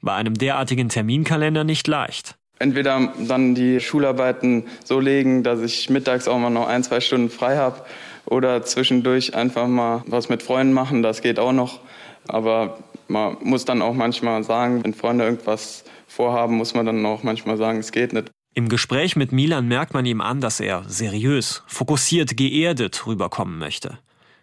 Bei 0.00 0.14
einem 0.14 0.34
derartigen 0.34 0.88
Terminkalender 0.88 1.64
nicht 1.64 1.86
leicht. 1.86 2.36
Entweder 2.60 3.12
dann 3.26 3.54
die 3.54 3.80
Schularbeiten 3.80 4.64
so 4.84 5.00
legen, 5.00 5.42
dass 5.42 5.62
ich 5.62 5.88
mittags 5.88 6.28
auch 6.28 6.38
mal 6.38 6.50
noch 6.50 6.68
ein, 6.68 6.84
zwei 6.84 7.00
Stunden 7.00 7.30
frei 7.30 7.56
habe 7.56 7.82
oder 8.26 8.62
zwischendurch 8.62 9.34
einfach 9.34 9.66
mal 9.66 10.04
was 10.06 10.28
mit 10.28 10.42
Freunden 10.42 10.74
machen, 10.74 11.02
das 11.02 11.22
geht 11.22 11.38
auch 11.38 11.52
noch. 11.52 11.80
Aber 12.28 12.78
man 13.08 13.38
muss 13.42 13.64
dann 13.64 13.80
auch 13.80 13.94
manchmal 13.94 14.44
sagen, 14.44 14.84
wenn 14.84 14.92
Freunde 14.92 15.24
irgendwas 15.24 15.84
vorhaben, 16.06 16.56
muss 16.56 16.74
man 16.74 16.84
dann 16.84 17.04
auch 17.06 17.22
manchmal 17.22 17.56
sagen, 17.56 17.78
es 17.78 17.92
geht 17.92 18.12
nicht. 18.12 18.30
Im 18.52 18.68
Gespräch 18.68 19.16
mit 19.16 19.32
Milan 19.32 19.66
merkt 19.66 19.94
man 19.94 20.04
ihm 20.04 20.20
an, 20.20 20.42
dass 20.42 20.60
er 20.60 20.84
seriös, 20.86 21.62
fokussiert, 21.66 22.36
geerdet 22.36 23.06
rüberkommen 23.06 23.58
möchte. 23.58 23.98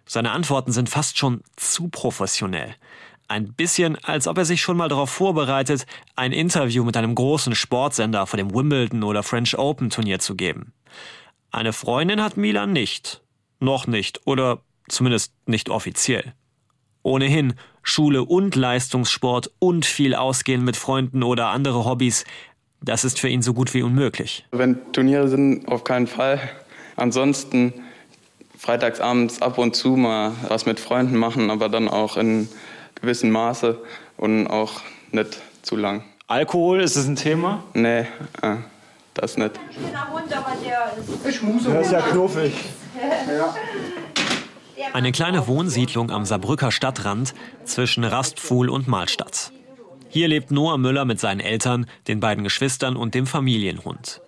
Seine 0.08 0.32
Antworten 0.32 0.72
sind 0.72 0.90
fast 0.90 1.20
schon 1.20 1.42
zu 1.56 1.90
professionell. 1.90 2.74
Ein 3.28 3.54
bisschen, 3.54 3.98
als 4.04 4.28
ob 4.28 4.38
er 4.38 4.46
sich 4.46 4.62
schon 4.62 4.78
mal 4.78 4.88
darauf 4.88 5.10
vorbereitet, 5.10 5.86
ein 6.16 6.32
Interview 6.32 6.84
mit 6.84 6.96
einem 6.96 7.14
großen 7.14 7.56
Sportsender 7.56 8.26
vor 8.26 8.38
dem 8.38 8.54
Wimbledon 8.54 9.04
oder 9.04 9.22
French 9.22 9.58
Open 9.58 9.90
Turnier 9.90 10.20
zu 10.20 10.36
geben. 10.36 10.74
Eine 11.52 11.74
Freundin 11.74 12.22
hat 12.22 12.38
Milan 12.38 12.72
nicht. 12.72 13.22
Noch 13.60 13.88
nicht. 13.88 14.22
Oder 14.26 14.62
zumindest 14.88 15.34
nicht 15.46 15.70
offiziell. 15.70 16.34
Ohnehin 17.04 17.54
Schule 17.84 18.24
und 18.24 18.56
Leistungssport 18.56 19.52
und 19.60 19.86
viel 19.86 20.14
Ausgehen 20.16 20.64
mit 20.64 20.78
Freunden 20.78 21.24
oder 21.24 21.48
andere 21.48 21.86
Hobbys, 21.86 22.26
das 22.82 23.04
ist 23.04 23.20
für 23.20 23.30
ihn 23.30 23.42
so 23.42 23.54
gut 23.54 23.74
wie 23.74 23.82
unmöglich. 23.82 24.46
Wenn 24.52 24.80
Turniere 24.92 25.28
sind, 25.28 25.68
auf 25.68 25.84
keinen 25.84 26.08
Fall. 26.08 26.40
Ansonsten 26.96 27.74
freitagsabends 28.58 29.42
ab 29.42 29.58
und 29.58 29.76
zu 29.76 29.96
mal 29.96 30.34
was 30.48 30.66
mit 30.66 30.80
Freunden 30.80 31.16
machen, 31.16 31.50
aber 31.50 31.70
dann 31.70 31.88
auch 31.88 32.18
in 32.18 32.50
gewissem 33.02 33.32
Maße 33.32 33.78
und 34.18 34.48
auch 34.48 34.82
nicht 35.12 35.40
zu 35.62 35.76
lang. 35.76 36.04
Alkohol, 36.28 36.82
ist 36.82 36.98
das 36.98 37.08
ein 37.08 37.16
Thema? 37.16 37.64
Nee, 37.74 38.00
äh, 38.42 38.56
das 39.14 39.38
nicht. 39.38 39.52
Schöner 39.74 40.12
Hund, 40.12 40.36
aber 40.36 40.54
der 40.64 40.94
ist. 40.98 41.36
Ich 41.36 41.42
muss 41.42 41.64
Der 41.64 41.82
ist 41.82 41.92
ja 41.92 42.02
knuffig. 42.02 42.54
Ja. 43.28 43.56
Eine 44.94 45.12
kleine 45.12 45.48
Wohnsiedlung 45.48 46.12
am 46.12 46.26
Saarbrücker 46.26 46.72
Stadtrand 46.72 47.34
zwischen 47.66 48.04
Rastpfuhl 48.04 48.70
und 48.70 48.88
Mahlstadt. 48.88 49.52
Hier 50.10 50.28
lebt 50.28 50.52
Noah 50.52 50.78
Müller 50.78 51.06
mit 51.06 51.20
seinen 51.20 51.40
Eltern, 51.40 51.88
den 52.08 52.20
beiden 52.20 52.44
Geschwistern 52.44 52.96
und 52.96 53.14
dem 53.14 53.28
Familienhund. 53.28 54.22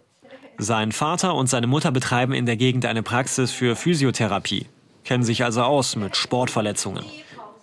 Sein 0.57 0.91
Vater 0.91 1.35
und 1.35 1.47
seine 1.47 1.67
Mutter 1.67 1.91
betreiben 1.91 2.33
in 2.33 2.45
der 2.45 2.57
Gegend 2.57 2.85
eine 2.85 3.01
Praxis 3.01 3.51
für 3.51 3.75
Physiotherapie, 3.75 4.65
kennen 5.05 5.23
sich 5.23 5.43
also 5.43 5.61
aus 5.61 5.95
mit 5.95 6.17
Sportverletzungen. 6.17 7.05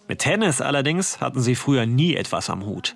Mit 0.08 0.20
Tennis 0.20 0.60
allerdings 0.60 1.20
hatten 1.20 1.40
sie 1.40 1.54
früher 1.54 1.86
nie 1.86 2.14
etwas 2.14 2.50
am 2.50 2.64
Hut. 2.64 2.94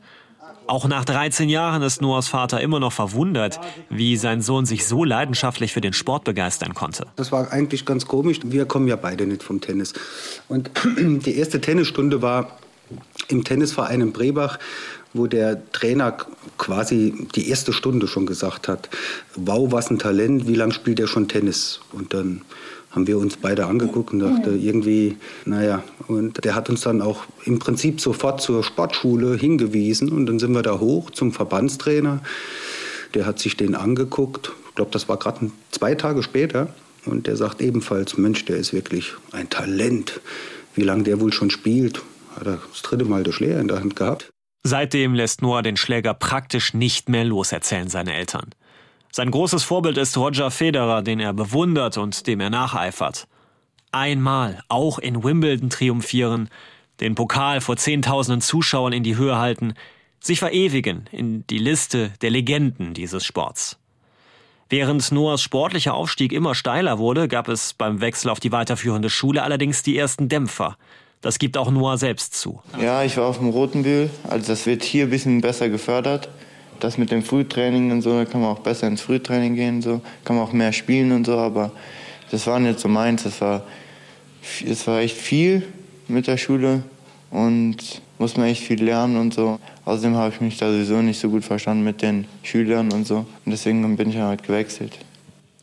Auch 0.66 0.86
nach 0.86 1.04
13 1.04 1.48
Jahren 1.48 1.82
ist 1.82 2.00
Noahs 2.00 2.28
Vater 2.28 2.60
immer 2.60 2.78
noch 2.78 2.92
verwundert, 2.92 3.58
wie 3.88 4.16
sein 4.16 4.40
Sohn 4.40 4.66
sich 4.66 4.86
so 4.86 5.02
leidenschaftlich 5.02 5.72
für 5.72 5.80
den 5.80 5.92
Sport 5.92 6.22
begeistern 6.22 6.74
konnte. 6.74 7.06
Das 7.16 7.32
war 7.32 7.50
eigentlich 7.50 7.84
ganz 7.84 8.06
komisch. 8.06 8.38
Wir 8.44 8.66
kommen 8.66 8.86
ja 8.86 8.94
beide 8.94 9.26
nicht 9.26 9.42
vom 9.42 9.60
Tennis. 9.60 9.94
Und 10.46 10.70
die 10.96 11.36
erste 11.36 11.60
Tennisstunde 11.60 12.22
war 12.22 12.56
im 13.26 13.42
Tennisverein 13.42 14.00
in 14.00 14.12
Brebach, 14.12 14.60
wo 15.12 15.26
der 15.26 15.60
Trainer 15.72 16.16
quasi 16.56 17.26
die 17.34 17.48
erste 17.48 17.72
Stunde 17.72 18.06
schon 18.06 18.26
gesagt 18.26 18.68
hat, 18.68 18.88
wow, 19.34 19.72
was 19.72 19.90
ein 19.90 19.98
Talent, 19.98 20.46
wie 20.46 20.54
lange 20.54 20.72
spielt 20.72 21.00
er 21.00 21.08
schon 21.08 21.26
Tennis? 21.26 21.80
Und 21.92 22.14
dann 22.14 22.42
haben 22.90 23.06
wir 23.06 23.18
uns 23.18 23.36
beide 23.36 23.66
angeguckt 23.66 24.12
und 24.12 24.18
dachte 24.18 24.50
irgendwie, 24.50 25.16
naja, 25.44 25.82
und 26.08 26.44
der 26.44 26.54
hat 26.54 26.68
uns 26.68 26.80
dann 26.80 27.00
auch 27.02 27.24
im 27.44 27.58
Prinzip 27.58 28.00
sofort 28.00 28.40
zur 28.40 28.64
Sportschule 28.64 29.36
hingewiesen 29.36 30.10
und 30.10 30.26
dann 30.26 30.38
sind 30.38 30.52
wir 30.52 30.62
da 30.62 30.80
hoch 30.80 31.10
zum 31.10 31.32
Verbandstrainer. 31.32 32.20
Der 33.14 33.26
hat 33.26 33.38
sich 33.38 33.56
den 33.56 33.74
angeguckt, 33.74 34.52
ich 34.68 34.74
glaube, 34.74 34.90
das 34.90 35.08
war 35.08 35.18
gerade 35.18 35.50
zwei 35.70 35.94
Tage 35.94 36.22
später 36.22 36.74
und 37.06 37.26
der 37.26 37.36
sagt 37.36 37.60
ebenfalls, 37.60 38.16
Mensch, 38.16 38.44
der 38.44 38.56
ist 38.56 38.72
wirklich 38.72 39.14
ein 39.32 39.48
Talent. 39.48 40.20
Wie 40.74 40.82
lange 40.82 41.04
der 41.04 41.20
wohl 41.20 41.32
schon 41.32 41.50
spielt, 41.50 42.02
hat 42.36 42.46
er 42.46 42.58
das 42.70 42.82
dritte 42.82 43.04
Mal 43.04 43.22
der 43.22 43.32
Schläger 43.32 43.60
in 43.60 43.68
der 43.68 43.80
Hand 43.80 43.96
gehabt. 43.96 44.30
Seitdem 44.62 45.14
lässt 45.14 45.42
Noah 45.42 45.62
den 45.62 45.76
Schläger 45.76 46.12
praktisch 46.12 46.74
nicht 46.74 47.08
mehr 47.08 47.24
los, 47.24 47.52
erzählen 47.52 47.88
seine 47.88 48.14
Eltern. 48.14 48.50
Sein 49.12 49.30
großes 49.30 49.64
Vorbild 49.64 49.98
ist 49.98 50.16
Roger 50.16 50.50
Federer, 50.50 51.02
den 51.02 51.18
er 51.18 51.32
bewundert 51.32 51.98
und 51.98 52.26
dem 52.26 52.40
er 52.40 52.50
nacheifert. 52.50 53.26
Einmal 53.92 54.62
auch 54.68 54.98
in 54.98 55.24
Wimbledon 55.24 55.68
triumphieren, 55.70 56.48
den 57.00 57.14
Pokal 57.14 57.60
vor 57.60 57.76
Zehntausenden 57.76 58.40
Zuschauern 58.40 58.92
in 58.92 59.02
die 59.02 59.16
Höhe 59.16 59.36
halten, 59.38 59.74
sich 60.20 60.38
verewigen 60.38 61.08
in 61.10 61.46
die 61.48 61.58
Liste 61.58 62.12
der 62.20 62.30
Legenden 62.30 62.94
dieses 62.94 63.24
Sports. 63.24 63.78
Während 64.68 65.10
Noahs 65.10 65.42
sportlicher 65.42 65.94
Aufstieg 65.94 66.32
immer 66.32 66.54
steiler 66.54 66.98
wurde, 66.98 67.26
gab 67.26 67.48
es 67.48 67.72
beim 67.72 68.00
Wechsel 68.00 68.30
auf 68.30 68.38
die 68.38 68.52
weiterführende 68.52 69.10
Schule 69.10 69.42
allerdings 69.42 69.82
die 69.82 69.98
ersten 69.98 70.28
Dämpfer. 70.28 70.76
Das 71.20 71.40
gibt 71.40 71.56
auch 71.56 71.70
Noah 71.70 71.98
selbst 71.98 72.34
zu. 72.34 72.62
Ja, 72.80 73.02
ich 73.02 73.16
war 73.16 73.26
auf 73.26 73.38
dem 73.38 73.48
Rotenbühl. 73.48 74.10
Also 74.28 74.46
das 74.46 74.66
wird 74.66 74.84
hier 74.84 75.04
ein 75.04 75.10
bisschen 75.10 75.40
besser 75.40 75.68
gefördert. 75.68 76.28
Das 76.80 76.98
mit 76.98 77.10
dem 77.10 77.22
Frühtraining 77.22 77.92
und 77.92 78.02
so, 78.02 78.18
da 78.18 78.24
kann 78.24 78.40
man 78.40 78.50
auch 78.50 78.60
besser 78.60 78.86
ins 78.86 79.02
Frühtraining 79.02 79.54
gehen, 79.54 79.82
so 79.82 80.00
kann 80.24 80.36
man 80.36 80.46
auch 80.46 80.52
mehr 80.52 80.72
spielen 80.72 81.12
und 81.12 81.26
so. 81.26 81.36
Aber 81.36 81.72
das 82.30 82.46
war 82.46 82.58
nicht 82.58 82.80
so 82.80 82.88
meins. 82.88 83.24
Das 83.24 83.40
war, 83.40 83.62
es 84.66 84.86
war 84.86 85.00
echt 85.00 85.16
viel 85.16 85.62
mit 86.08 86.26
der 86.26 86.36
Schule 86.36 86.82
und 87.30 87.76
muss 88.18 88.36
man 88.36 88.46
echt 88.46 88.62
viel 88.62 88.82
lernen 88.82 89.16
und 89.16 89.34
so. 89.34 89.58
Außerdem 89.84 90.16
habe 90.16 90.32
ich 90.34 90.40
mich 90.40 90.58
da 90.58 90.70
sowieso 90.70 91.02
nicht 91.02 91.20
so 91.20 91.28
gut 91.28 91.44
verstanden 91.44 91.84
mit 91.84 92.02
den 92.02 92.26
Schülern 92.42 92.92
und 92.92 93.06
so. 93.06 93.18
Und 93.44 93.52
deswegen 93.52 93.96
bin 93.96 94.10
ich 94.10 94.16
halt 94.16 94.42
gewechselt. 94.42 94.98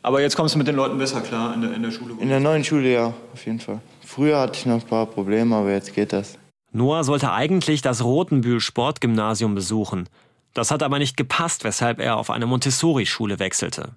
Aber 0.02 0.20
jetzt 0.20 0.36
kommst 0.36 0.54
du 0.54 0.58
mit 0.58 0.68
den 0.68 0.76
Leuten 0.76 0.98
besser 0.98 1.20
klar 1.20 1.54
in 1.54 1.60
der, 1.60 1.74
in 1.74 1.82
der 1.82 1.90
Schule? 1.90 2.14
In 2.20 2.28
der 2.28 2.40
neuen 2.40 2.64
Schule 2.64 2.92
ja, 2.92 3.12
auf 3.32 3.46
jeden 3.46 3.60
Fall. 3.60 3.80
Früher 4.04 4.38
hatte 4.40 4.58
ich 4.58 4.66
noch 4.66 4.80
ein 4.80 4.88
paar 4.88 5.06
Probleme, 5.06 5.54
aber 5.54 5.72
jetzt 5.72 5.94
geht 5.94 6.12
das. 6.12 6.38
Noah 6.72 7.02
sollte 7.04 7.32
eigentlich 7.32 7.82
das 7.82 8.04
Rotenbühl 8.04 8.60
Sportgymnasium 8.60 9.54
besuchen. 9.54 10.08
Das 10.58 10.72
hat 10.72 10.82
aber 10.82 10.98
nicht 10.98 11.16
gepasst, 11.16 11.62
weshalb 11.62 12.00
er 12.00 12.16
auf 12.16 12.30
eine 12.30 12.44
Montessori-Schule 12.44 13.38
wechselte. 13.38 13.92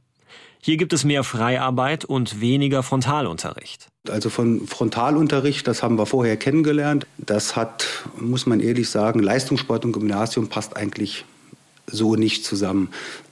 Hier 0.62 0.77
gibt 0.77 0.94
es 0.94 1.03
mehr 1.03 1.24
Freiarbeit 1.24 2.06
und 2.06 2.39
weniger 2.39 2.84
Frontalunterricht. 2.84 3.88
Also 4.08 4.30
von 4.30 4.68
Frontalunterricht, 4.68 5.68
das 5.68 5.82
haben 5.82 5.98
wir 5.98 6.06
vorher 6.06 6.38
kennengelernt. 6.38 7.08
Das 7.18 7.56
hat, 7.56 7.88
muss 8.15 8.46
man 8.46 8.60
ehrlich 8.60 8.91
sagen, 8.91 9.22
Leistungssport 9.22 9.86
und 9.86 9.91
Gymnasium 9.91 10.50
passt 10.50 10.77
eigentlich 10.77 11.25
so 11.88 12.15
nicht 12.15 12.46
zusammen. 12.46 12.89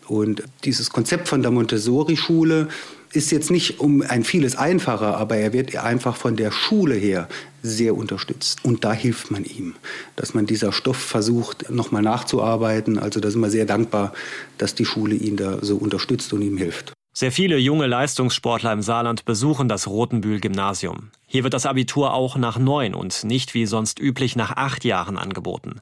Und 0.08 0.42
dieses 0.64 0.90
Konzept 0.90 1.28
von 1.28 1.44
der 1.44 1.52
Montessori-Schule 1.52 2.70
ist 3.14 3.32
jetzt 3.32 3.52
nicht 3.52 3.80
um 3.80 4.02
ein 4.02 4.24
vieles 4.24 4.56
einfacher, 4.56 5.18
aber 5.18 5.36
er 5.38 5.54
wird 5.54 5.76
einfach 5.76 6.16
von 6.16 6.36
der 6.36 6.52
Schule 6.52 6.96
her 6.96 7.28
sehr 7.62 7.96
unterstützt. 7.96 8.64
Und 8.64 8.84
da 8.84 8.94
hilft 8.94 9.32
man 9.32 9.44
ihm, 9.44 9.76
dass 10.16 10.34
man 10.34 10.46
dieser 10.46 10.72
Stoff 10.72 10.98
versucht, 10.98 11.70
nochmal 11.70 12.02
nachzuarbeiten. 12.02 12.98
Also 12.98 13.20
da 13.20 13.32
sind 13.32 13.42
wir 13.42 13.50
sehr 13.50 13.66
dankbar, 13.66 14.14
dass 14.58 14.76
die 14.76 14.86
Schule 14.86 15.16
ihn 15.16 15.38
da 15.38 15.60
so 15.62 15.78
unterstützt 15.78 16.32
und 16.34 16.42
ihm 16.42 16.58
hilft. 16.58 16.94
Sehr 17.14 17.32
viele 17.32 17.58
junge 17.58 17.88
Leistungssportler 17.88 18.72
im 18.72 18.82
Saarland 18.82 19.26
besuchen 19.26 19.68
das 19.68 19.88
Rotenbühl-Gymnasium. 19.88 21.12
Hier 21.26 21.44
wird 21.44 21.54
das 21.54 21.66
Abitur 21.66 22.14
auch 22.14 22.38
nach 22.38 22.60
neun 22.60 22.94
und 22.94 23.24
nicht 23.24 23.54
wie 23.54 23.66
sonst 23.66 24.00
üblich 24.00 24.36
nach 24.36 24.56
acht 24.56 24.86
Jahren 24.86 25.18
angeboten. 25.18 25.82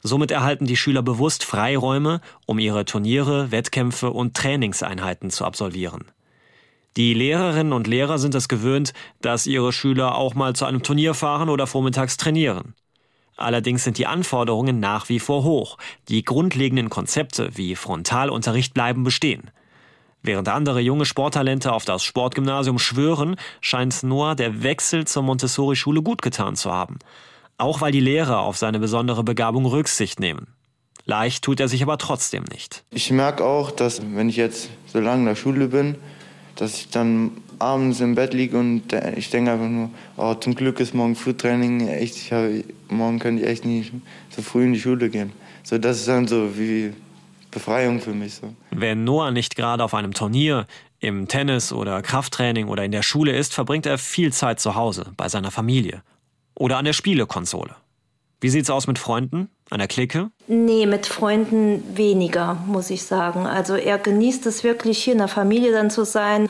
Somit 0.00 0.30
erhalten 0.30 0.64
die 0.64 0.76
Schüler 0.76 1.02
bewusst 1.02 1.44
Freiräume, 1.44 2.20
um 2.46 2.58
ihre 2.58 2.84
Turniere, 2.84 3.50
Wettkämpfe 3.50 4.10
und 4.10 4.34
Trainingseinheiten 4.34 5.30
zu 5.30 5.44
absolvieren. 5.44 6.04
Die 6.98 7.14
Lehrerinnen 7.14 7.72
und 7.72 7.86
Lehrer 7.86 8.18
sind 8.18 8.34
es 8.34 8.48
gewöhnt, 8.48 8.92
dass 9.20 9.46
ihre 9.46 9.72
Schüler 9.72 10.16
auch 10.16 10.34
mal 10.34 10.56
zu 10.56 10.64
einem 10.64 10.82
Turnier 10.82 11.14
fahren 11.14 11.48
oder 11.48 11.68
vormittags 11.68 12.16
trainieren. 12.16 12.74
Allerdings 13.36 13.84
sind 13.84 13.98
die 13.98 14.08
Anforderungen 14.08 14.80
nach 14.80 15.08
wie 15.08 15.20
vor 15.20 15.44
hoch. 15.44 15.78
Die 16.08 16.24
grundlegenden 16.24 16.90
Konzepte 16.90 17.50
wie 17.54 17.76
Frontalunterricht 17.76 18.74
bleiben 18.74 19.04
bestehen. 19.04 19.52
Während 20.24 20.48
andere 20.48 20.80
junge 20.80 21.04
Sporttalente 21.04 21.72
auf 21.72 21.84
das 21.84 22.02
Sportgymnasium 22.02 22.80
schwören, 22.80 23.36
scheint 23.60 24.02
Noah 24.02 24.34
der 24.34 24.64
Wechsel 24.64 25.06
zur 25.06 25.22
Montessori-Schule 25.22 26.02
gut 26.02 26.20
getan 26.20 26.56
zu 26.56 26.72
haben. 26.72 26.98
Auch 27.58 27.80
weil 27.80 27.92
die 27.92 28.00
Lehrer 28.00 28.40
auf 28.40 28.56
seine 28.56 28.80
besondere 28.80 29.22
Begabung 29.22 29.66
Rücksicht 29.66 30.18
nehmen. 30.18 30.48
Leicht 31.04 31.44
tut 31.44 31.60
er 31.60 31.68
sich 31.68 31.84
aber 31.84 31.96
trotzdem 31.96 32.42
nicht. 32.52 32.82
Ich 32.90 33.12
merke 33.12 33.44
auch, 33.44 33.70
dass 33.70 34.02
wenn 34.02 34.28
ich 34.28 34.36
jetzt 34.36 34.68
so 34.86 34.98
lange 34.98 35.20
in 35.20 35.26
der 35.26 35.36
Schule 35.36 35.68
bin, 35.68 35.94
dass 36.58 36.74
ich 36.74 36.90
dann 36.90 37.30
abends 37.58 38.00
im 38.00 38.14
Bett 38.14 38.34
liege 38.34 38.58
und 38.58 38.92
ich 39.16 39.30
denke 39.30 39.52
einfach 39.52 39.68
nur, 39.68 39.90
oh, 40.16 40.34
zum 40.34 40.54
Glück 40.54 40.80
ist 40.80 40.94
morgen 40.94 41.16
Frühtraining, 41.16 41.88
echt, 41.88 42.16
ich 42.16 42.32
hab, 42.32 42.50
morgen 42.88 43.18
kann 43.18 43.38
ich 43.38 43.44
echt 43.44 43.64
nicht 43.64 43.92
so 44.30 44.42
früh 44.42 44.64
in 44.64 44.72
die 44.72 44.80
Schule 44.80 45.08
gehen. 45.08 45.32
So, 45.62 45.78
das 45.78 45.98
ist 45.98 46.08
dann 46.08 46.26
so 46.26 46.56
wie 46.58 46.92
Befreiung 47.50 48.00
für 48.00 48.12
mich. 48.12 48.34
So. 48.34 48.54
Wenn 48.70 49.04
Noah 49.04 49.30
nicht 49.30 49.56
gerade 49.56 49.82
auf 49.82 49.94
einem 49.94 50.14
Turnier, 50.14 50.66
im 51.00 51.28
Tennis 51.28 51.72
oder 51.72 52.02
Krafttraining 52.02 52.68
oder 52.68 52.84
in 52.84 52.90
der 52.90 53.02
Schule 53.02 53.32
ist, 53.36 53.54
verbringt 53.54 53.86
er 53.86 53.98
viel 53.98 54.32
Zeit 54.32 54.60
zu 54.60 54.74
Hause, 54.74 55.12
bei 55.16 55.28
seiner 55.28 55.50
Familie 55.50 56.02
oder 56.54 56.78
an 56.78 56.84
der 56.84 56.92
Spielekonsole. 56.92 57.76
Wie 58.40 58.50
sieht's 58.50 58.70
aus 58.70 58.86
mit 58.86 58.98
Freunden? 58.98 59.48
An 59.70 59.78
der 59.78 59.88
Clique? 59.88 60.30
Nee, 60.46 60.86
mit 60.86 61.06
Freunden 61.06 61.82
weniger, 61.96 62.56
muss 62.66 62.90
ich 62.90 63.02
sagen. 63.02 63.46
Also 63.46 63.74
er 63.74 63.98
genießt 63.98 64.46
es 64.46 64.62
wirklich, 64.62 65.02
hier 65.02 65.12
in 65.12 65.18
der 65.18 65.28
Familie 65.28 65.72
dann 65.72 65.90
zu 65.90 66.04
sein. 66.04 66.48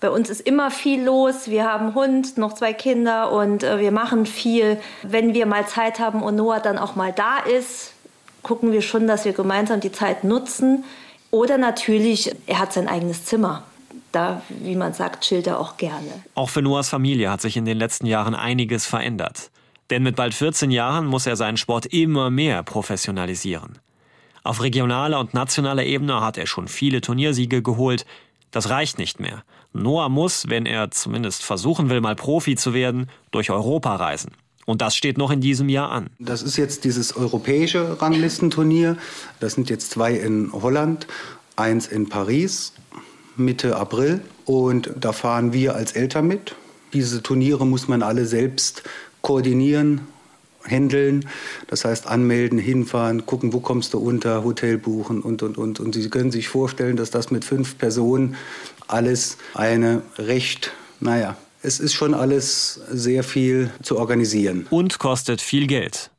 Bei 0.00 0.10
uns 0.10 0.30
ist 0.30 0.40
immer 0.40 0.70
viel 0.70 1.02
los. 1.02 1.48
Wir 1.48 1.64
haben 1.64 1.94
Hund, 1.96 2.38
noch 2.38 2.54
zwei 2.54 2.72
Kinder 2.72 3.32
und 3.32 3.64
äh, 3.64 3.80
wir 3.80 3.90
machen 3.90 4.26
viel. 4.26 4.78
Wenn 5.02 5.34
wir 5.34 5.46
mal 5.46 5.66
Zeit 5.66 5.98
haben 5.98 6.22
und 6.22 6.36
Noah 6.36 6.60
dann 6.60 6.78
auch 6.78 6.94
mal 6.94 7.12
da 7.12 7.38
ist, 7.38 7.94
gucken 8.42 8.70
wir 8.70 8.80
schon, 8.82 9.08
dass 9.08 9.24
wir 9.24 9.32
gemeinsam 9.32 9.80
die 9.80 9.90
Zeit 9.90 10.22
nutzen. 10.22 10.84
Oder 11.32 11.58
natürlich, 11.58 12.32
er 12.46 12.60
hat 12.60 12.72
sein 12.72 12.86
eigenes 12.86 13.24
Zimmer. 13.24 13.64
Da, 14.12 14.40
wie 14.48 14.76
man 14.76 14.94
sagt, 14.94 15.24
chillt 15.24 15.48
er 15.48 15.58
auch 15.58 15.76
gerne. 15.76 16.22
Auch 16.34 16.48
für 16.48 16.62
Noahs 16.62 16.88
Familie 16.88 17.30
hat 17.30 17.40
sich 17.40 17.56
in 17.56 17.64
den 17.64 17.76
letzten 17.76 18.06
Jahren 18.06 18.34
einiges 18.36 18.86
verändert. 18.86 19.50
Denn 19.90 20.02
mit 20.02 20.16
bald 20.16 20.34
14 20.34 20.70
Jahren 20.70 21.06
muss 21.06 21.26
er 21.26 21.36
seinen 21.36 21.56
Sport 21.56 21.86
immer 21.86 22.30
mehr 22.30 22.62
professionalisieren. 22.62 23.78
Auf 24.44 24.62
regionaler 24.62 25.18
und 25.20 25.34
nationaler 25.34 25.84
Ebene 25.84 26.20
hat 26.20 26.38
er 26.38 26.46
schon 26.46 26.68
viele 26.68 27.00
Turniersiege 27.00 27.62
geholt. 27.62 28.06
Das 28.50 28.70
reicht 28.70 28.98
nicht 28.98 29.20
mehr. 29.20 29.44
Noah 29.72 30.08
muss, 30.08 30.48
wenn 30.48 30.66
er 30.66 30.90
zumindest 30.90 31.42
versuchen 31.42 31.90
will, 31.90 32.00
mal 32.00 32.16
Profi 32.16 32.56
zu 32.56 32.72
werden, 32.72 33.08
durch 33.30 33.50
Europa 33.50 33.96
reisen. 33.96 34.32
Und 34.64 34.82
das 34.82 34.96
steht 34.96 35.16
noch 35.16 35.30
in 35.30 35.40
diesem 35.40 35.68
Jahr 35.68 35.90
an. 35.90 36.10
Das 36.18 36.42
ist 36.42 36.56
jetzt 36.56 36.84
dieses 36.84 37.16
europäische 37.16 38.00
Ranglistenturnier. 38.00 38.98
Das 39.40 39.54
sind 39.54 39.70
jetzt 39.70 39.90
zwei 39.90 40.12
in 40.12 40.52
Holland, 40.52 41.06
eins 41.56 41.86
in 41.86 42.08
Paris 42.08 42.74
Mitte 43.36 43.76
April. 43.76 44.20
Und 44.44 44.90
da 44.96 45.12
fahren 45.12 45.52
wir 45.52 45.74
als 45.74 45.92
Eltern 45.92 46.26
mit. 46.26 46.54
Diese 46.92 47.22
Turniere 47.22 47.66
muss 47.66 47.88
man 47.88 48.02
alle 48.02 48.26
selbst 48.26 48.82
koordinieren, 49.22 50.02
handeln. 50.66 51.28
Das 51.68 51.84
heißt, 51.84 52.06
anmelden, 52.06 52.58
hinfahren, 52.58 53.26
gucken, 53.26 53.52
wo 53.52 53.60
kommst 53.60 53.94
du 53.94 53.98
unter, 53.98 54.44
Hotel 54.44 54.78
buchen 54.78 55.22
und, 55.22 55.42
und, 55.42 55.58
und. 55.58 55.80
Und 55.80 55.94
Sie 55.94 56.08
können 56.10 56.30
sich 56.30 56.48
vorstellen, 56.48 56.96
dass 56.96 57.10
das 57.10 57.30
mit 57.30 57.44
fünf 57.44 57.78
Personen 57.78 58.36
alles 58.86 59.38
eine 59.54 60.02
recht, 60.16 60.72
naja, 61.00 61.36
es 61.62 61.80
ist 61.80 61.94
schon 61.94 62.14
alles 62.14 62.80
sehr 62.90 63.24
viel 63.24 63.70
zu 63.82 63.98
organisieren. 63.98 64.66
Und 64.70 64.98
kostet 64.98 65.40
viel 65.40 65.66
Geld. 65.66 66.10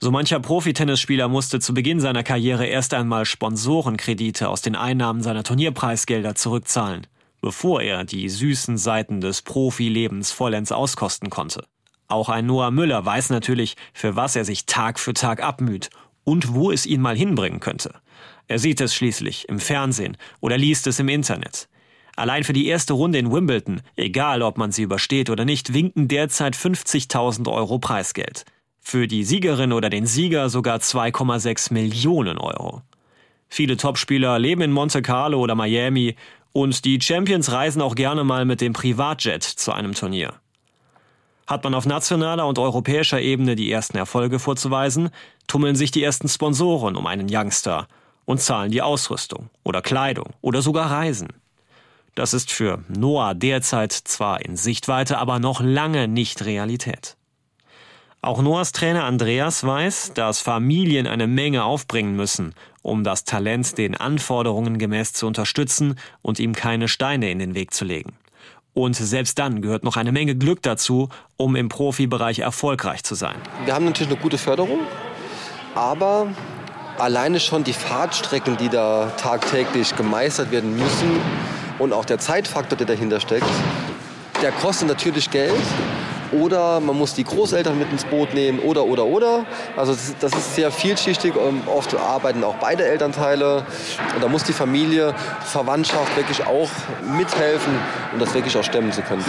So 0.00 0.10
mancher 0.10 0.38
Profitennisspieler 0.38 1.28
musste 1.28 1.58
zu 1.58 1.74
Beginn 1.74 2.00
seiner 2.00 2.22
Karriere 2.22 2.66
erst 2.66 2.94
einmal 2.94 3.24
Sponsorenkredite 3.24 4.48
aus 4.48 4.62
den 4.62 4.76
Einnahmen 4.76 5.22
seiner 5.22 5.42
Turnierpreisgelder 5.42 6.36
zurückzahlen, 6.36 7.06
bevor 7.40 7.82
er 7.82 8.04
die 8.04 8.28
süßen 8.28 8.78
Seiten 8.78 9.20
des 9.20 9.42
Profilebens 9.42 10.30
vollends 10.30 10.70
auskosten 10.70 11.30
konnte. 11.30 11.64
Auch 12.08 12.30
ein 12.30 12.46
Noah 12.46 12.70
Müller 12.70 13.04
weiß 13.04 13.30
natürlich, 13.30 13.76
für 13.92 14.16
was 14.16 14.34
er 14.34 14.44
sich 14.44 14.64
Tag 14.66 14.98
für 14.98 15.12
Tag 15.12 15.42
abmüht 15.42 15.90
und 16.24 16.54
wo 16.54 16.70
es 16.70 16.86
ihn 16.86 17.02
mal 17.02 17.16
hinbringen 17.16 17.60
könnte. 17.60 17.94
Er 18.48 18.58
sieht 18.58 18.80
es 18.80 18.94
schließlich 18.94 19.48
im 19.48 19.60
Fernsehen 19.60 20.16
oder 20.40 20.56
liest 20.56 20.86
es 20.86 20.98
im 20.98 21.08
Internet. 21.08 21.68
Allein 22.16 22.44
für 22.44 22.54
die 22.54 22.66
erste 22.66 22.94
Runde 22.94 23.18
in 23.18 23.30
Wimbledon, 23.30 23.82
egal 23.94 24.42
ob 24.42 24.58
man 24.58 24.72
sie 24.72 24.82
übersteht 24.82 25.30
oder 25.30 25.44
nicht, 25.44 25.72
winken 25.74 26.08
derzeit 26.08 26.56
50.000 26.56 27.48
Euro 27.52 27.78
Preisgeld. 27.78 28.44
Für 28.80 29.06
die 29.06 29.22
Siegerin 29.22 29.72
oder 29.72 29.90
den 29.90 30.06
Sieger 30.06 30.48
sogar 30.48 30.78
2,6 30.78 31.72
Millionen 31.72 32.38
Euro. 32.38 32.82
Viele 33.48 33.76
Topspieler 33.76 34.38
leben 34.38 34.62
in 34.62 34.72
Monte 34.72 35.02
Carlo 35.02 35.40
oder 35.40 35.54
Miami 35.54 36.16
und 36.52 36.84
die 36.84 37.00
Champions 37.00 37.52
reisen 37.52 37.82
auch 37.82 37.94
gerne 37.94 38.24
mal 38.24 38.44
mit 38.44 38.60
dem 38.62 38.72
Privatjet 38.72 39.44
zu 39.44 39.72
einem 39.72 39.94
Turnier. 39.94 40.34
Hat 41.48 41.64
man 41.64 41.72
auf 41.72 41.86
nationaler 41.86 42.46
und 42.46 42.58
europäischer 42.58 43.22
Ebene 43.22 43.56
die 43.56 43.72
ersten 43.72 43.96
Erfolge 43.96 44.38
vorzuweisen, 44.38 45.08
tummeln 45.46 45.76
sich 45.76 45.90
die 45.90 46.02
ersten 46.02 46.28
Sponsoren 46.28 46.94
um 46.94 47.06
einen 47.06 47.26
Youngster 47.30 47.88
und 48.26 48.42
zahlen 48.42 48.70
die 48.70 48.82
Ausrüstung 48.82 49.48
oder 49.64 49.80
Kleidung 49.80 50.34
oder 50.42 50.60
sogar 50.60 50.90
Reisen. 50.90 51.28
Das 52.14 52.34
ist 52.34 52.52
für 52.52 52.84
Noah 52.88 53.32
derzeit 53.34 53.92
zwar 53.92 54.44
in 54.44 54.58
Sichtweite, 54.58 55.16
aber 55.16 55.38
noch 55.38 55.62
lange 55.62 56.06
nicht 56.06 56.44
Realität. 56.44 57.16
Auch 58.20 58.42
Noahs 58.42 58.72
Trainer 58.72 59.04
Andreas 59.04 59.64
weiß, 59.64 60.12
dass 60.12 60.40
Familien 60.40 61.06
eine 61.06 61.26
Menge 61.26 61.64
aufbringen 61.64 62.14
müssen, 62.14 62.54
um 62.82 63.04
das 63.04 63.24
Talent 63.24 63.78
den 63.78 63.94
Anforderungen 63.94 64.76
gemäß 64.76 65.14
zu 65.14 65.26
unterstützen 65.26 65.98
und 66.20 66.40
ihm 66.40 66.54
keine 66.54 66.88
Steine 66.88 67.30
in 67.30 67.38
den 67.38 67.54
Weg 67.54 67.72
zu 67.72 67.86
legen. 67.86 68.18
Und 68.74 68.94
selbst 68.94 69.38
dann 69.38 69.60
gehört 69.60 69.82
noch 69.82 69.96
eine 69.96 70.12
Menge 70.12 70.36
Glück 70.36 70.62
dazu, 70.62 71.08
um 71.36 71.56
im 71.56 71.68
Profibereich 71.68 72.40
erfolgreich 72.40 73.02
zu 73.02 73.14
sein. 73.14 73.36
Wir 73.64 73.74
haben 73.74 73.84
natürlich 73.84 74.12
eine 74.12 74.20
gute 74.20 74.38
Förderung, 74.38 74.80
aber 75.74 76.28
alleine 76.98 77.40
schon 77.40 77.64
die 77.64 77.72
Fahrtstrecken, 77.72 78.56
die 78.56 78.68
da 78.68 79.12
tagtäglich 79.16 79.96
gemeistert 79.96 80.50
werden 80.50 80.76
müssen, 80.76 81.20
und 81.78 81.92
auch 81.92 82.04
der 82.04 82.18
Zeitfaktor, 82.18 82.76
der 82.76 82.86
dahinter 82.86 83.20
steckt, 83.20 83.46
der 84.42 84.52
kostet 84.52 84.88
natürlich 84.88 85.30
Geld. 85.30 85.54
Oder 86.32 86.80
man 86.80 86.96
muss 86.96 87.14
die 87.14 87.24
Großeltern 87.24 87.78
mit 87.78 87.90
ins 87.90 88.04
Boot 88.04 88.34
nehmen 88.34 88.58
oder, 88.60 88.84
oder, 88.84 89.06
oder. 89.06 89.46
Also 89.76 89.94
das 90.20 90.32
ist 90.32 90.54
sehr 90.54 90.70
vielschichtig. 90.70 91.34
Oft 91.66 91.94
arbeiten 91.96 92.44
auch 92.44 92.56
beide 92.56 92.84
Elternteile. 92.84 93.64
Und 94.14 94.22
da 94.22 94.28
muss 94.28 94.44
die 94.44 94.52
Familie, 94.52 95.14
Verwandtschaft 95.44 96.16
wirklich 96.16 96.46
auch 96.46 96.70
mithelfen, 97.16 97.72
um 98.12 98.18
das 98.18 98.34
wirklich 98.34 98.56
auch 98.56 98.64
stemmen 98.64 98.92
zu 98.92 99.02
können. 99.02 99.24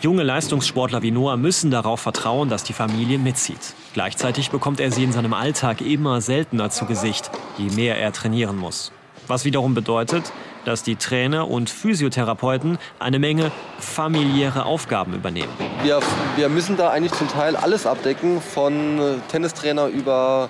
Junge 0.00 0.22
Leistungssportler 0.22 1.00
wie 1.02 1.10
Noah 1.10 1.38
müssen 1.38 1.70
darauf 1.70 2.00
vertrauen, 2.00 2.50
dass 2.50 2.64
die 2.64 2.74
Familie 2.74 3.18
mitzieht. 3.18 3.74
Gleichzeitig 3.94 4.50
bekommt 4.50 4.78
er 4.78 4.92
sie 4.92 5.04
in 5.04 5.12
seinem 5.12 5.32
Alltag 5.32 5.80
immer 5.80 6.20
seltener 6.20 6.68
zu 6.68 6.84
Gesicht, 6.84 7.30
je 7.56 7.70
mehr 7.74 7.98
er 7.98 8.12
trainieren 8.12 8.58
muss. 8.58 8.92
Was 9.26 9.46
wiederum 9.46 9.74
bedeutet, 9.74 10.32
dass 10.66 10.82
die 10.82 10.96
Trainer 10.96 11.48
und 11.48 11.70
Physiotherapeuten 11.70 12.78
eine 12.98 13.18
Menge 13.18 13.52
familiäre 13.78 14.66
Aufgaben 14.66 15.14
übernehmen. 15.14 15.48
Wir, 15.82 16.00
wir 16.34 16.48
müssen 16.48 16.76
da 16.76 16.90
eigentlich 16.90 17.12
zum 17.12 17.28
Teil 17.28 17.54
alles 17.56 17.86
abdecken, 17.86 18.42
von 18.42 18.98
äh, 18.98 19.14
Tennistrainer 19.28 19.86
über 19.86 20.48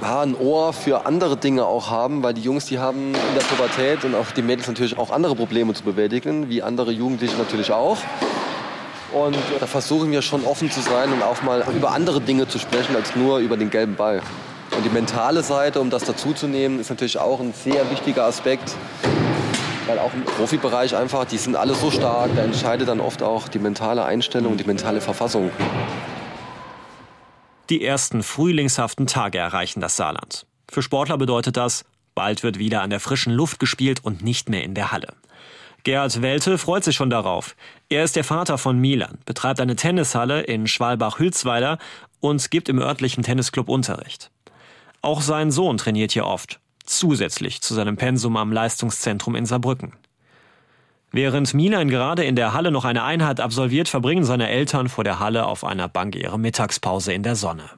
ja, 0.00 0.20
ein 0.20 0.36
Ohr 0.36 0.72
für 0.72 1.04
andere 1.04 1.36
Dinge 1.36 1.64
auch 1.64 1.90
haben, 1.90 2.22
weil 2.22 2.34
die 2.34 2.42
Jungs, 2.42 2.66
die 2.66 2.78
haben 2.78 3.08
in 3.08 3.34
der 3.34 3.42
Pubertät 3.42 4.04
und 4.04 4.14
auch 4.14 4.30
die 4.30 4.42
Mädels 4.42 4.68
natürlich 4.68 4.96
auch 4.96 5.10
andere 5.10 5.34
Probleme 5.34 5.74
zu 5.74 5.82
bewältigen, 5.82 6.48
wie 6.48 6.62
andere 6.62 6.92
Jugendliche 6.92 7.36
natürlich 7.36 7.72
auch. 7.72 7.98
Und 9.12 9.36
da 9.58 9.66
versuchen 9.66 10.12
wir 10.12 10.22
schon 10.22 10.44
offen 10.44 10.70
zu 10.70 10.80
sein 10.80 11.12
und 11.12 11.22
auch 11.22 11.42
mal 11.42 11.64
über 11.74 11.92
andere 11.92 12.20
Dinge 12.20 12.46
zu 12.46 12.58
sprechen 12.58 12.94
als 12.94 13.16
nur 13.16 13.38
über 13.38 13.56
den 13.56 13.70
gelben 13.70 13.96
Ball. 13.96 14.22
Und 14.78 14.84
die 14.84 14.90
mentale 14.90 15.42
Seite, 15.42 15.80
um 15.80 15.90
das 15.90 16.04
dazuzunehmen, 16.04 16.78
ist 16.78 16.88
natürlich 16.88 17.18
auch 17.18 17.40
ein 17.40 17.52
sehr 17.52 17.90
wichtiger 17.90 18.26
Aspekt. 18.26 18.76
Weil 19.88 19.98
auch 19.98 20.14
im 20.14 20.24
Profibereich 20.24 20.94
einfach, 20.94 21.24
die 21.24 21.36
sind 21.36 21.56
alle 21.56 21.74
so 21.74 21.90
stark, 21.90 22.30
da 22.36 22.44
entscheidet 22.44 22.86
dann 22.86 23.00
oft 23.00 23.20
auch 23.20 23.48
die 23.48 23.58
mentale 23.58 24.04
Einstellung, 24.04 24.56
die 24.56 24.62
mentale 24.62 25.00
Verfassung. 25.00 25.50
Die 27.70 27.84
ersten 27.84 28.22
frühlingshaften 28.22 29.08
Tage 29.08 29.38
erreichen 29.38 29.80
das 29.80 29.96
Saarland. 29.96 30.46
Für 30.70 30.80
Sportler 30.80 31.18
bedeutet 31.18 31.56
das, 31.56 31.84
bald 32.14 32.44
wird 32.44 32.60
wieder 32.60 32.82
an 32.82 32.90
der 32.90 33.00
frischen 33.00 33.32
Luft 33.32 33.58
gespielt 33.58 34.04
und 34.04 34.22
nicht 34.22 34.48
mehr 34.48 34.62
in 34.62 34.74
der 34.74 34.92
Halle. 34.92 35.12
Gerhard 35.82 36.22
Welte 36.22 36.56
freut 36.56 36.84
sich 36.84 36.94
schon 36.94 37.10
darauf. 37.10 37.56
Er 37.88 38.04
ist 38.04 38.14
der 38.14 38.22
Vater 38.22 38.58
von 38.58 38.78
Milan, 38.78 39.18
betreibt 39.26 39.58
eine 39.58 39.74
Tennishalle 39.74 40.42
in 40.42 40.68
Schwalbach-Hülsweiler 40.68 41.78
und 42.20 42.50
gibt 42.52 42.68
im 42.68 42.78
örtlichen 42.78 43.24
Tennisclub 43.24 43.68
Unterricht. 43.68 44.30
Auch 45.00 45.20
sein 45.20 45.50
Sohn 45.50 45.78
trainiert 45.78 46.12
hier 46.12 46.26
oft, 46.26 46.60
zusätzlich 46.84 47.60
zu 47.60 47.74
seinem 47.74 47.96
Pensum 47.96 48.36
am 48.36 48.52
Leistungszentrum 48.52 49.34
in 49.36 49.46
Saarbrücken. 49.46 49.92
Während 51.10 51.54
Milan 51.54 51.88
gerade 51.88 52.24
in 52.24 52.36
der 52.36 52.52
Halle 52.52 52.70
noch 52.70 52.84
eine 52.84 53.02
Einheit 53.02 53.40
absolviert, 53.40 53.88
verbringen 53.88 54.24
seine 54.24 54.48
Eltern 54.48 54.88
vor 54.88 55.04
der 55.04 55.20
Halle 55.20 55.46
auf 55.46 55.64
einer 55.64 55.88
Bank 55.88 56.14
ihre 56.14 56.38
Mittagspause 56.38 57.12
in 57.12 57.22
der 57.22 57.34
Sonne. 57.34 57.70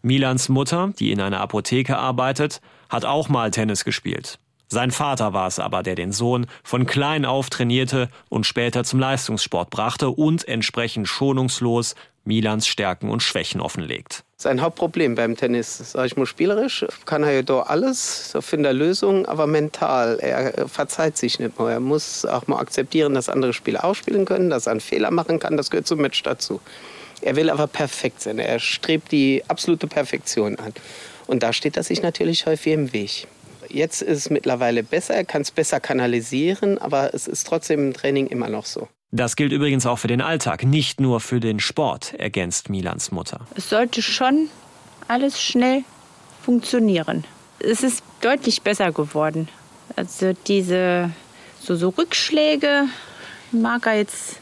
Milans 0.00 0.48
Mutter, 0.48 0.92
die 0.98 1.12
in 1.12 1.20
einer 1.20 1.40
Apotheke 1.40 1.98
arbeitet, 1.98 2.60
hat 2.88 3.04
auch 3.04 3.28
mal 3.28 3.50
Tennis 3.50 3.84
gespielt. 3.84 4.38
Sein 4.68 4.90
Vater 4.90 5.32
war 5.32 5.46
es 5.46 5.58
aber, 5.58 5.82
der 5.82 5.94
den 5.94 6.12
Sohn 6.12 6.46
von 6.62 6.86
klein 6.86 7.24
auf 7.24 7.50
trainierte 7.50 8.08
und 8.28 8.46
später 8.46 8.84
zum 8.84 8.98
Leistungssport 8.98 9.70
brachte 9.70 10.10
und 10.10 10.48
entsprechend 10.48 11.06
schonungslos 11.06 11.94
Milans 12.24 12.66
Stärken 12.66 13.10
und 13.10 13.22
Schwächen 13.22 13.60
offenlegt. 13.60 14.23
Sein 14.36 14.60
Hauptproblem 14.60 15.14
beim 15.14 15.36
Tennis, 15.36 15.92
sage 15.92 16.06
ich 16.06 16.16
mal 16.16 16.26
spielerisch, 16.26 16.84
kann 17.06 17.22
er 17.22 17.32
ja 17.32 17.42
doch 17.42 17.68
alles, 17.68 18.32
so 18.32 18.40
findet 18.40 18.70
er 18.70 18.74
Lösungen, 18.74 19.26
aber 19.26 19.46
mental, 19.46 20.18
er 20.20 20.68
verzeiht 20.68 21.16
sich 21.16 21.38
nicht 21.38 21.58
mehr. 21.58 21.68
Er 21.68 21.80
muss 21.80 22.24
auch 22.26 22.46
mal 22.48 22.58
akzeptieren, 22.58 23.14
dass 23.14 23.28
andere 23.28 23.52
Spieler 23.52 23.84
auch 23.84 23.94
spielen 23.94 24.24
können, 24.24 24.50
dass 24.50 24.66
er 24.66 24.72
einen 24.72 24.80
Fehler 24.80 25.12
machen 25.12 25.38
kann, 25.38 25.56
das 25.56 25.70
gehört 25.70 25.86
zum 25.86 26.00
Match 26.00 26.22
dazu. 26.24 26.60
Er 27.22 27.36
will 27.36 27.48
aber 27.48 27.68
perfekt 27.68 28.22
sein, 28.22 28.38
er 28.38 28.58
strebt 28.58 29.12
die 29.12 29.42
absolute 29.48 29.86
Perfektion 29.86 30.58
an. 30.58 30.74
Und 31.26 31.42
da 31.42 31.52
steht 31.52 31.76
er 31.76 31.84
sich 31.84 32.02
natürlich 32.02 32.44
häufig 32.46 32.72
im 32.72 32.92
Weg. 32.92 33.28
Jetzt 33.68 34.02
ist 34.02 34.18
es 34.18 34.30
mittlerweile 34.30 34.82
besser, 34.82 35.14
er 35.14 35.24
kann 35.24 35.42
es 35.42 35.50
besser 35.50 35.80
kanalisieren, 35.80 36.76
aber 36.78 37.14
es 37.14 37.28
ist 37.28 37.46
trotzdem 37.46 37.80
im 37.80 37.92
Training 37.94 38.26
immer 38.26 38.48
noch 38.48 38.66
so. 38.66 38.88
Das 39.16 39.36
gilt 39.36 39.52
übrigens 39.52 39.86
auch 39.86 40.00
für 40.00 40.08
den 40.08 40.20
Alltag, 40.20 40.64
nicht 40.64 41.00
nur 41.00 41.20
für 41.20 41.38
den 41.38 41.60
Sport, 41.60 42.14
ergänzt 42.14 42.68
Milans 42.68 43.12
Mutter. 43.12 43.42
Es 43.54 43.70
sollte 43.70 44.02
schon 44.02 44.48
alles 45.06 45.40
schnell 45.40 45.84
funktionieren. 46.42 47.22
Es 47.60 47.84
ist 47.84 48.02
deutlich 48.22 48.62
besser 48.62 48.90
geworden. 48.90 49.48
Also 49.94 50.32
diese 50.48 51.12
so, 51.60 51.76
so 51.76 51.90
Rückschläge 51.90 52.86
mag 53.52 53.86
er 53.86 53.98
jetzt 53.98 54.40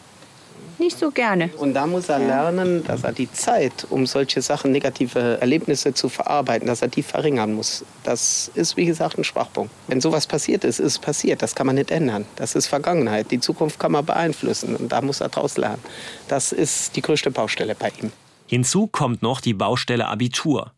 nicht 0.82 0.98
so 0.98 1.10
gerne. 1.10 1.50
Und 1.56 1.74
da 1.74 1.86
muss 1.86 2.08
er 2.08 2.18
lernen, 2.18 2.84
dass 2.84 3.04
er 3.04 3.12
die 3.12 3.30
Zeit, 3.32 3.86
um 3.88 4.06
solche 4.06 4.42
Sachen, 4.42 4.72
negative 4.72 5.38
Erlebnisse 5.40 5.94
zu 5.94 6.08
verarbeiten, 6.08 6.66
dass 6.66 6.82
er 6.82 6.88
die 6.88 7.02
verringern 7.02 7.52
muss. 7.54 7.84
Das 8.02 8.50
ist, 8.54 8.76
wie 8.76 8.86
gesagt, 8.86 9.16
ein 9.16 9.24
Schwachpunkt. 9.24 9.72
Wenn 9.86 10.00
sowas 10.00 10.26
passiert 10.26 10.64
ist, 10.64 10.80
ist 10.80 10.86
es 10.86 10.98
passiert. 10.98 11.40
Das 11.42 11.54
kann 11.54 11.66
man 11.66 11.76
nicht 11.76 11.90
ändern. 11.90 12.26
Das 12.36 12.54
ist 12.54 12.66
Vergangenheit. 12.66 13.30
Die 13.30 13.40
Zukunft 13.40 13.78
kann 13.78 13.92
man 13.92 14.04
beeinflussen. 14.04 14.76
Und 14.76 14.90
da 14.90 15.00
muss 15.00 15.20
er 15.20 15.28
daraus 15.28 15.56
lernen. 15.56 15.82
Das 16.28 16.52
ist 16.52 16.96
die 16.96 17.02
größte 17.02 17.30
Baustelle 17.30 17.74
bei 17.74 17.92
ihm. 18.02 18.12
Hinzu 18.46 18.86
kommt 18.86 19.22
noch 19.22 19.40
die 19.40 19.54
Baustelle 19.54 20.08
Abitur. 20.08 20.72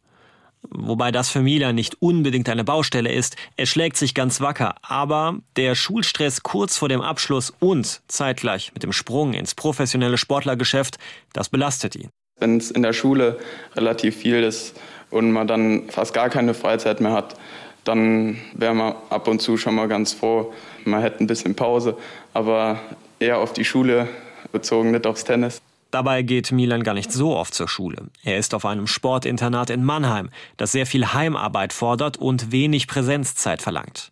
Wobei 0.70 1.12
das 1.12 1.30
für 1.30 1.40
Milan 1.40 1.74
nicht 1.74 2.00
unbedingt 2.00 2.48
eine 2.48 2.64
Baustelle 2.64 3.12
ist. 3.12 3.36
Er 3.56 3.66
schlägt 3.66 3.96
sich 3.96 4.14
ganz 4.14 4.40
wacker. 4.40 4.76
Aber 4.82 5.38
der 5.56 5.74
Schulstress 5.74 6.42
kurz 6.42 6.76
vor 6.76 6.88
dem 6.88 7.00
Abschluss 7.00 7.52
und 7.60 8.00
zeitgleich 8.08 8.72
mit 8.74 8.82
dem 8.82 8.92
Sprung 8.92 9.34
ins 9.34 9.54
professionelle 9.54 10.18
Sportlergeschäft, 10.18 10.98
das 11.32 11.48
belastet 11.48 11.96
ihn. 11.96 12.08
Wenn 12.40 12.56
es 12.56 12.70
in 12.70 12.82
der 12.82 12.92
Schule 12.92 13.38
relativ 13.76 14.16
viel 14.16 14.42
ist 14.42 14.78
und 15.10 15.30
man 15.30 15.46
dann 15.46 15.88
fast 15.90 16.14
gar 16.14 16.28
keine 16.28 16.54
Freizeit 16.54 17.00
mehr 17.00 17.12
hat, 17.12 17.36
dann 17.84 18.38
wäre 18.54 18.74
man 18.74 18.94
ab 19.10 19.28
und 19.28 19.40
zu 19.40 19.56
schon 19.56 19.74
mal 19.74 19.88
ganz 19.88 20.12
froh, 20.12 20.52
man 20.84 21.00
hätte 21.00 21.22
ein 21.22 21.26
bisschen 21.26 21.54
Pause, 21.54 21.96
aber 22.32 22.80
eher 23.20 23.38
auf 23.38 23.52
die 23.52 23.64
Schule 23.64 24.08
bezogen, 24.52 24.90
nicht 24.90 25.06
aufs 25.06 25.24
Tennis. 25.24 25.60
Dabei 25.94 26.22
geht 26.22 26.50
Milan 26.50 26.82
gar 26.82 26.94
nicht 26.94 27.12
so 27.12 27.36
oft 27.36 27.54
zur 27.54 27.68
Schule. 27.68 28.08
Er 28.24 28.36
ist 28.36 28.52
auf 28.52 28.66
einem 28.66 28.88
Sportinternat 28.88 29.70
in 29.70 29.84
Mannheim, 29.84 30.28
das 30.56 30.72
sehr 30.72 30.86
viel 30.86 31.12
Heimarbeit 31.12 31.72
fordert 31.72 32.16
und 32.16 32.50
wenig 32.50 32.88
Präsenzzeit 32.88 33.62
verlangt. 33.62 34.10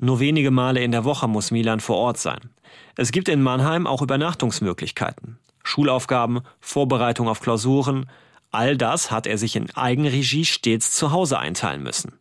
Nur 0.00 0.18
wenige 0.18 0.50
Male 0.50 0.82
in 0.82 0.90
der 0.90 1.04
Woche 1.04 1.28
muss 1.28 1.52
Milan 1.52 1.78
vor 1.78 1.96
Ort 1.96 2.18
sein. 2.18 2.50
Es 2.96 3.12
gibt 3.12 3.28
in 3.28 3.40
Mannheim 3.40 3.86
auch 3.86 4.02
Übernachtungsmöglichkeiten. 4.02 5.38
Schulaufgaben, 5.62 6.40
Vorbereitung 6.58 7.28
auf 7.28 7.38
Klausuren, 7.38 8.10
all 8.50 8.76
das 8.76 9.12
hat 9.12 9.28
er 9.28 9.38
sich 9.38 9.54
in 9.54 9.70
Eigenregie 9.76 10.44
stets 10.44 10.90
zu 10.90 11.12
Hause 11.12 11.38
einteilen 11.38 11.84
müssen. 11.84 12.14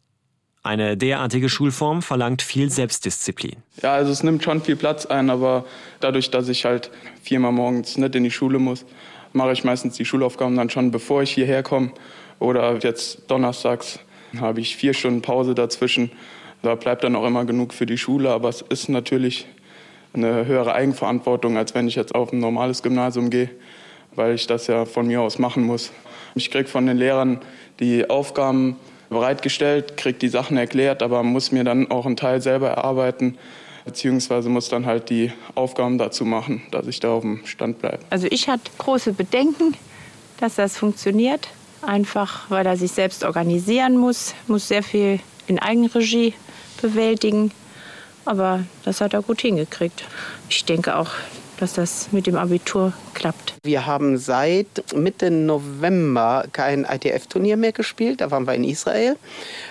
Eine 0.63 0.95
derartige 0.95 1.49
Schulform 1.49 2.03
verlangt 2.03 2.43
viel 2.43 2.69
Selbstdisziplin. 2.69 3.57
Ja, 3.81 3.93
also 3.93 4.11
es 4.11 4.21
nimmt 4.21 4.43
schon 4.43 4.61
viel 4.61 4.75
Platz 4.75 5.07
ein, 5.07 5.31
aber 5.31 5.65
dadurch, 5.99 6.29
dass 6.29 6.49
ich 6.49 6.65
halt 6.65 6.91
viermal 7.23 7.51
morgens 7.51 7.97
nicht 7.97 8.15
in 8.15 8.23
die 8.23 8.31
Schule 8.31 8.59
muss, 8.59 8.85
mache 9.33 9.53
ich 9.53 9.63
meistens 9.63 9.95
die 9.95 10.05
Schulaufgaben 10.05 10.55
dann 10.55 10.69
schon, 10.69 10.91
bevor 10.91 11.23
ich 11.23 11.31
hierher 11.31 11.63
komme. 11.63 11.91
Oder 12.37 12.77
jetzt 12.77 13.29
donnerstags 13.29 13.99
habe 14.39 14.61
ich 14.61 14.75
vier 14.75 14.93
Stunden 14.93 15.23
Pause 15.23 15.55
dazwischen. 15.55 16.11
Da 16.61 16.75
bleibt 16.75 17.03
dann 17.03 17.15
auch 17.15 17.25
immer 17.25 17.45
genug 17.45 17.73
für 17.73 17.87
die 17.87 17.97
Schule, 17.97 18.29
aber 18.29 18.49
es 18.49 18.61
ist 18.61 18.87
natürlich 18.87 19.47
eine 20.13 20.45
höhere 20.45 20.73
Eigenverantwortung, 20.73 21.57
als 21.57 21.73
wenn 21.73 21.87
ich 21.87 21.95
jetzt 21.95 22.13
auf 22.13 22.33
ein 22.33 22.39
normales 22.39 22.83
Gymnasium 22.83 23.31
gehe, 23.31 23.49
weil 24.15 24.35
ich 24.35 24.45
das 24.45 24.67
ja 24.67 24.85
von 24.85 25.07
mir 25.07 25.21
aus 25.21 25.39
machen 25.39 25.63
muss. 25.63 25.91
Ich 26.35 26.51
kriege 26.51 26.67
von 26.67 26.85
den 26.85 26.97
Lehrern 26.97 27.39
die 27.79 28.09
Aufgaben 28.09 28.75
bereitgestellt, 29.11 29.97
kriege 29.97 30.17
die 30.17 30.29
Sachen 30.29 30.57
erklärt, 30.57 31.03
aber 31.03 31.21
muss 31.21 31.51
mir 31.51 31.63
dann 31.63 31.91
auch 31.91 32.05
einen 32.05 32.17
Teil 32.17 32.41
selber 32.41 32.69
erarbeiten, 32.69 33.37
beziehungsweise 33.85 34.49
muss 34.49 34.69
dann 34.69 34.85
halt 34.85 35.09
die 35.09 35.31
Aufgaben 35.53 35.97
dazu 35.97 36.25
machen, 36.25 36.63
dass 36.71 36.87
ich 36.87 36.99
da 36.99 37.11
auf 37.11 37.21
dem 37.21 37.45
Stand 37.45 37.79
bleibe. 37.79 37.99
Also 38.09 38.27
ich 38.29 38.47
hatte 38.47 38.71
große 38.77 39.13
Bedenken, 39.13 39.75
dass 40.39 40.55
das 40.55 40.77
funktioniert, 40.77 41.49
einfach 41.81 42.49
weil 42.49 42.65
er 42.65 42.77
sich 42.77 42.91
selbst 42.91 43.23
organisieren 43.23 43.97
muss, 43.97 44.33
muss 44.47 44.67
sehr 44.67 44.83
viel 44.83 45.19
in 45.47 45.59
Eigenregie 45.59 46.33
bewältigen. 46.81 47.51
Aber 48.23 48.63
das 48.85 49.01
hat 49.01 49.13
er 49.13 49.21
gut 49.21 49.41
hingekriegt. 49.41 50.03
Ich 50.47 50.63
denke 50.65 50.95
auch, 50.95 51.09
dass 51.61 51.73
das 51.73 52.11
mit 52.11 52.25
dem 52.25 52.35
Abitur 52.35 52.93
klappt. 53.13 53.53
Wir 53.63 53.85
haben 53.85 54.17
seit 54.17 54.83
Mitte 54.95 55.29
November 55.29 56.45
kein 56.51 56.85
ITF-Turnier 56.85 57.55
mehr 57.55 57.71
gespielt. 57.71 58.21
Da 58.21 58.31
waren 58.31 58.47
wir 58.47 58.55
in 58.55 58.63
Israel. 58.63 59.15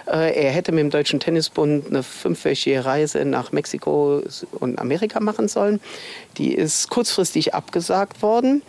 Äh, 0.07 0.45
er 0.45 0.53
hätte 0.53 0.71
mit 0.71 0.81
dem 0.81 0.91
Deutschen 0.91 1.19
Tennisbund 1.19 1.89
eine 1.89 2.05
fünfwöchige 2.05 2.85
Reise 2.85 3.25
nach 3.25 3.51
Mexiko 3.51 4.23
und 4.61 4.79
Amerika 4.79 5.19
machen 5.19 5.49
sollen. 5.49 5.81
Die 6.39 6.55
ist 6.55 6.91
kurzfristig 6.91 7.55
abgesagt 7.55 8.23
worden. 8.23 8.63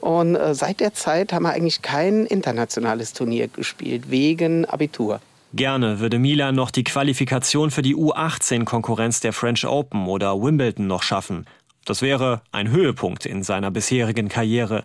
Und 0.00 0.34
äh, 0.34 0.54
seit 0.54 0.80
der 0.80 0.94
Zeit 0.94 1.32
haben 1.32 1.42
wir 1.42 1.52
eigentlich 1.52 1.82
kein 1.82 2.24
internationales 2.24 3.12
Turnier 3.12 3.48
gespielt, 3.48 4.10
wegen 4.10 4.64
Abitur. 4.64 5.20
Gerne 5.54 6.00
würde 6.00 6.18
Milan 6.18 6.54
noch 6.54 6.70
die 6.70 6.82
Qualifikation 6.82 7.70
für 7.70 7.82
die 7.82 7.94
U18-Konkurrenz 7.94 9.20
der 9.20 9.34
French 9.34 9.66
Open 9.66 10.06
oder 10.06 10.40
Wimbledon 10.40 10.86
noch 10.86 11.02
schaffen. 11.02 11.44
Das 11.84 12.02
wäre 12.02 12.42
ein 12.52 12.70
Höhepunkt 12.70 13.26
in 13.26 13.42
seiner 13.42 13.70
bisherigen 13.70 14.28
Karriere. 14.28 14.84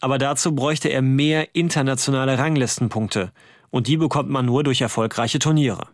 Aber 0.00 0.18
dazu 0.18 0.54
bräuchte 0.54 0.88
er 0.88 1.02
mehr 1.02 1.54
internationale 1.54 2.38
Ranglistenpunkte. 2.38 3.32
Und 3.70 3.86
die 3.86 3.96
bekommt 3.96 4.30
man 4.30 4.46
nur 4.46 4.64
durch 4.64 4.80
erfolgreiche 4.80 5.38
Turniere. 5.38 5.88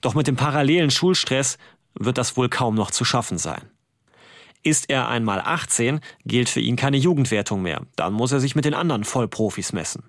Doch 0.00 0.14
mit 0.14 0.26
dem 0.26 0.36
parallelen 0.36 0.90
Schulstress 0.90 1.58
wird 1.94 2.18
das 2.18 2.36
wohl 2.36 2.48
kaum 2.48 2.74
noch 2.74 2.90
zu 2.90 3.04
schaffen 3.04 3.38
sein. 3.38 3.62
Ist 4.62 4.90
er 4.90 5.08
einmal 5.08 5.40
18, 5.40 6.00
gilt 6.24 6.48
für 6.48 6.60
ihn 6.60 6.76
keine 6.76 6.96
Jugendwertung 6.96 7.62
mehr. 7.62 7.82
Dann 7.96 8.12
muss 8.12 8.32
er 8.32 8.40
sich 8.40 8.54
mit 8.54 8.64
den 8.64 8.74
anderen 8.74 9.04
Vollprofis 9.04 9.72
messen. 9.72 10.04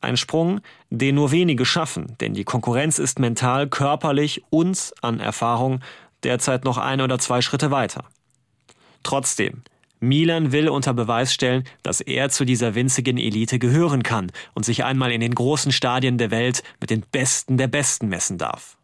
Ein 0.00 0.16
Sprung, 0.16 0.60
den 0.90 1.14
nur 1.14 1.30
wenige 1.30 1.64
schaffen, 1.64 2.16
denn 2.20 2.34
die 2.34 2.44
Konkurrenz 2.44 2.98
ist 2.98 3.18
mental, 3.18 3.68
körperlich 3.68 4.44
und 4.50 4.92
an 5.02 5.20
Erfahrung 5.20 5.80
derzeit 6.22 6.64
noch 6.64 6.78
ein 6.78 7.00
oder 7.00 7.18
zwei 7.18 7.40
Schritte 7.40 7.70
weiter. 7.70 8.04
Trotzdem, 9.06 9.62
Milan 10.00 10.50
will 10.50 10.68
unter 10.68 10.92
Beweis 10.92 11.32
stellen, 11.32 11.62
dass 11.84 12.00
er 12.00 12.28
zu 12.28 12.44
dieser 12.44 12.74
winzigen 12.74 13.18
Elite 13.18 13.60
gehören 13.60 14.02
kann 14.02 14.32
und 14.52 14.64
sich 14.64 14.82
einmal 14.82 15.12
in 15.12 15.20
den 15.20 15.32
großen 15.32 15.70
Stadien 15.70 16.18
der 16.18 16.32
Welt 16.32 16.64
mit 16.80 16.90
den 16.90 17.02
Besten 17.12 17.56
der 17.56 17.68
Besten 17.68 18.08
messen 18.08 18.36
darf. 18.36 18.78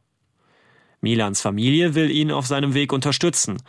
Milans 1.01 1.41
Familie 1.41 1.97
will 1.97 2.09
ihn 2.09 2.31
auf 2.31 2.47
seinem 2.47 2.73
Weg 2.73 2.93
unterstützen, 2.93 3.61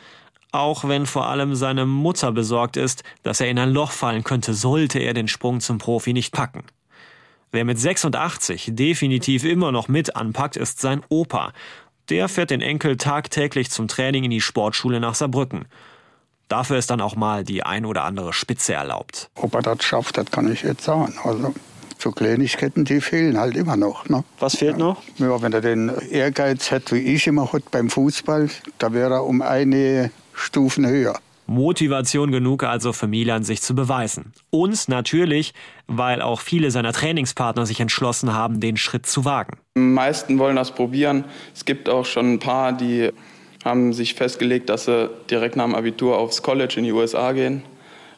auch 0.52 0.88
wenn 0.88 1.08
vor 1.08 1.28
allem 1.28 1.56
seine 1.56 1.88
Mutter 1.88 2.32
besorgt 2.32 2.78
ist, 2.78 3.04
dass 3.24 3.42
er 3.42 3.50
in 3.50 3.58
ein 3.58 3.72
Loch 3.72 3.89
fallen 3.89 4.24
könnte, 4.24 4.54
sollte 4.54 5.00
er 5.00 5.16
den 5.16 5.28
Sprung 5.28 5.60
zum 5.60 5.80
Profi 5.80 6.13
nicht 6.13 6.34
packen. 6.34 6.66
Wer 7.52 7.66
mit 7.66 7.80
86 7.80 8.74
definitiv 8.74 9.44
immer 9.44 9.72
noch 9.72 9.88
mit 9.88 10.16
anpackt, 10.16 10.56
ist 10.56 10.82
sein 10.82 11.02
Opa. 11.10 11.52
Der 12.10 12.30
fährt 12.30 12.52
den 12.52 12.62
Enkel 12.62 12.98
tagtäglich 12.98 13.72
zum 13.72 13.88
Training 13.88 14.26
in 14.26 14.30
die 14.30 14.39
Sportschule 14.39 15.00
nach 15.00 15.16
Saarbrücken. 15.16 15.66
Dafür 16.47 16.77
ist 16.77 16.89
dann 16.89 17.01
auch 17.01 17.15
mal 17.15 17.43
die 17.43 17.63
ein 17.63 17.86
oder 17.86 18.03
andere 18.03 18.34
Spitze 18.34 18.73
erlaubt. 18.73 19.29
Ob 19.36 19.56
er 19.56 19.62
das 19.62 19.84
schafft, 19.84 20.17
das 20.17 20.29
kann 20.29 20.51
ich 20.51 20.63
jetzt 20.63 20.84
sagen. 20.84 21.13
Also 21.23 21.53
so 21.97 22.12
Kleinigkeiten, 22.12 22.86
die 22.86 23.01
fehlen 23.01 23.38
halt 23.38 23.56
immer 23.56 23.77
noch. 23.77 24.10
Ne? 24.10 24.23
Was 24.39 24.58
fehlt 24.58 24.73
ja. 24.73 24.86
noch? 24.86 25.01
Ja, 25.17 25.41
wenn 25.41 25.53
er 25.53 25.62
den 25.62 25.91
Ehrgeiz 26.12 26.71
hat, 26.71 26.91
wie 26.91 26.99
ich 26.99 27.27
immer 27.27 27.51
hat 27.53 27.71
beim 27.71 27.89
Fußball, 27.89 28.49
da 28.77 28.93
wäre 28.93 29.13
er 29.15 29.25
um 29.25 29.41
eine 29.41 30.12
Stufen 30.34 30.86
höher. 30.86 31.19
Motivation 31.45 32.32
genug 32.32 32.63
also 32.63 32.93
für 32.93 33.08
Milan, 33.08 33.43
sich 33.43 33.62
zu 33.62 33.75
beweisen. 33.75 34.34
Und 34.49 34.88
natürlich, 34.88 35.53
weil 35.88 36.21
auch 36.21 36.39
viele 36.39 36.71
seiner 36.71 36.93
Trainingspartner 36.93 37.65
sich 37.65 37.79
entschlossen 37.79 38.34
haben, 38.34 38.60
den 38.60 38.77
Schritt 38.77 39.06
zu 39.06 39.25
wagen. 39.25 39.58
Die 39.75 39.82
meisten 39.82 40.39
wollen 40.39 40.56
das 40.56 40.71
probieren. 40.71 41.25
Es 41.53 41.65
gibt 41.65 41.89
auch 41.89 42.06
schon 42.06 42.34
ein 42.34 42.39
paar, 42.39 42.73
die 42.73 43.12
haben 43.63 43.93
sich 43.93 44.13
festgelegt, 44.13 44.69
dass 44.69 44.86
sie 44.86 45.10
direkt 45.30 45.56
nach 45.56 45.65
dem 45.65 45.76
Abitur 45.76 46.17
aufs 46.17 46.41
College 46.41 46.76
in 46.78 46.84
die 46.84 46.91
USA 46.91 47.32
gehen. 47.32 47.63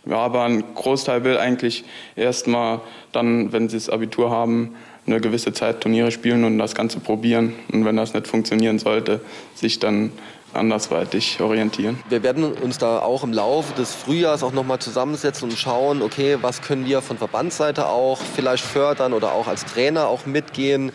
Ja, 0.05 0.17
aber 0.17 0.43
ein 0.43 0.63
Großteil 0.75 1.23
will 1.23 1.38
eigentlich 1.38 1.84
erst 2.15 2.47
mal 2.47 2.81
dann, 3.12 3.51
wenn 3.51 3.69
sie 3.69 3.77
das 3.77 3.89
Abitur 3.89 4.29
haben, 4.29 4.75
eine 5.08 5.19
gewisse 5.19 5.53
Zeit 5.53 5.81
Turniere 5.81 6.12
spielen 6.12 6.43
und 6.43 6.58
das 6.58 6.75
Ganze 6.75 6.99
probieren. 6.99 7.53
Und 7.71 7.86
wenn 7.86 7.95
das 7.95 8.13
nicht 8.13 8.27
funktionieren 8.27 8.79
sollte, 8.79 9.21
sich 9.55 9.79
dann 9.79 10.12
andersweitig 10.53 11.39
orientieren. 11.41 11.99
Wir 12.10 12.23
werden 12.23 12.53
uns 12.53 12.77
da 12.77 12.99
auch 12.99 13.23
im 13.23 13.34
Laufe 13.34 13.73
des 13.75 13.93
Frühjahrs 13.93 14.41
auch 14.41 14.53
nochmal 14.53 14.79
zusammensetzen 14.79 15.49
und 15.49 15.58
schauen, 15.58 16.01
okay, 16.01 16.38
was 16.41 16.62
können 16.62 16.86
wir 16.86 17.01
von 17.01 17.17
Verbandsseite 17.17 17.88
auch 17.88 18.19
vielleicht 18.36 18.63
fördern 18.63 19.13
oder 19.13 19.34
auch 19.34 19.47
als 19.47 19.65
Trainer 19.65 20.08
auch 20.08 20.25
mitgehen, 20.25 20.91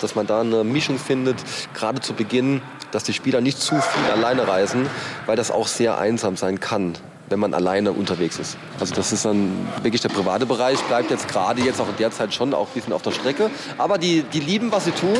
dass 0.00 0.14
man 0.14 0.26
da 0.26 0.40
eine 0.40 0.64
Mischung 0.64 0.98
findet, 0.98 1.36
gerade 1.74 2.00
zu 2.00 2.12
Beginn, 2.14 2.60
dass 2.94 3.04
die 3.04 3.12
Spieler 3.12 3.40
nicht 3.40 3.58
zu 3.60 3.74
viel 3.80 4.10
alleine 4.12 4.46
reisen, 4.46 4.86
weil 5.26 5.36
das 5.36 5.50
auch 5.50 5.66
sehr 5.66 5.98
einsam 5.98 6.36
sein 6.36 6.60
kann 6.60 6.94
wenn 7.28 7.40
man 7.40 7.54
alleine 7.54 7.92
unterwegs 7.92 8.38
ist. 8.38 8.58
Also 8.78 8.94
das 8.94 9.12
ist 9.12 9.24
dann 9.24 9.50
wirklich 9.82 10.02
der 10.02 10.10
private 10.10 10.44
Bereich, 10.46 10.78
bleibt 10.82 11.10
jetzt 11.10 11.26
gerade 11.26 11.62
jetzt 11.62 11.80
auch 11.80 11.88
in 11.88 11.96
der 11.96 12.10
Zeit 12.10 12.34
schon 12.34 12.52
auch 12.52 12.68
ein 12.68 12.74
bisschen 12.74 12.92
auf 12.92 13.02
der 13.02 13.12
Strecke. 13.12 13.50
Aber 13.78 13.96
die, 13.98 14.22
die 14.22 14.40
lieben, 14.40 14.70
was 14.72 14.84
sie 14.84 14.90
tun 14.90 15.16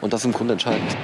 und 0.00 0.12
das 0.12 0.22
ist 0.22 0.24
im 0.24 0.32
Grunde 0.32 0.54
entscheidend. 0.54 0.96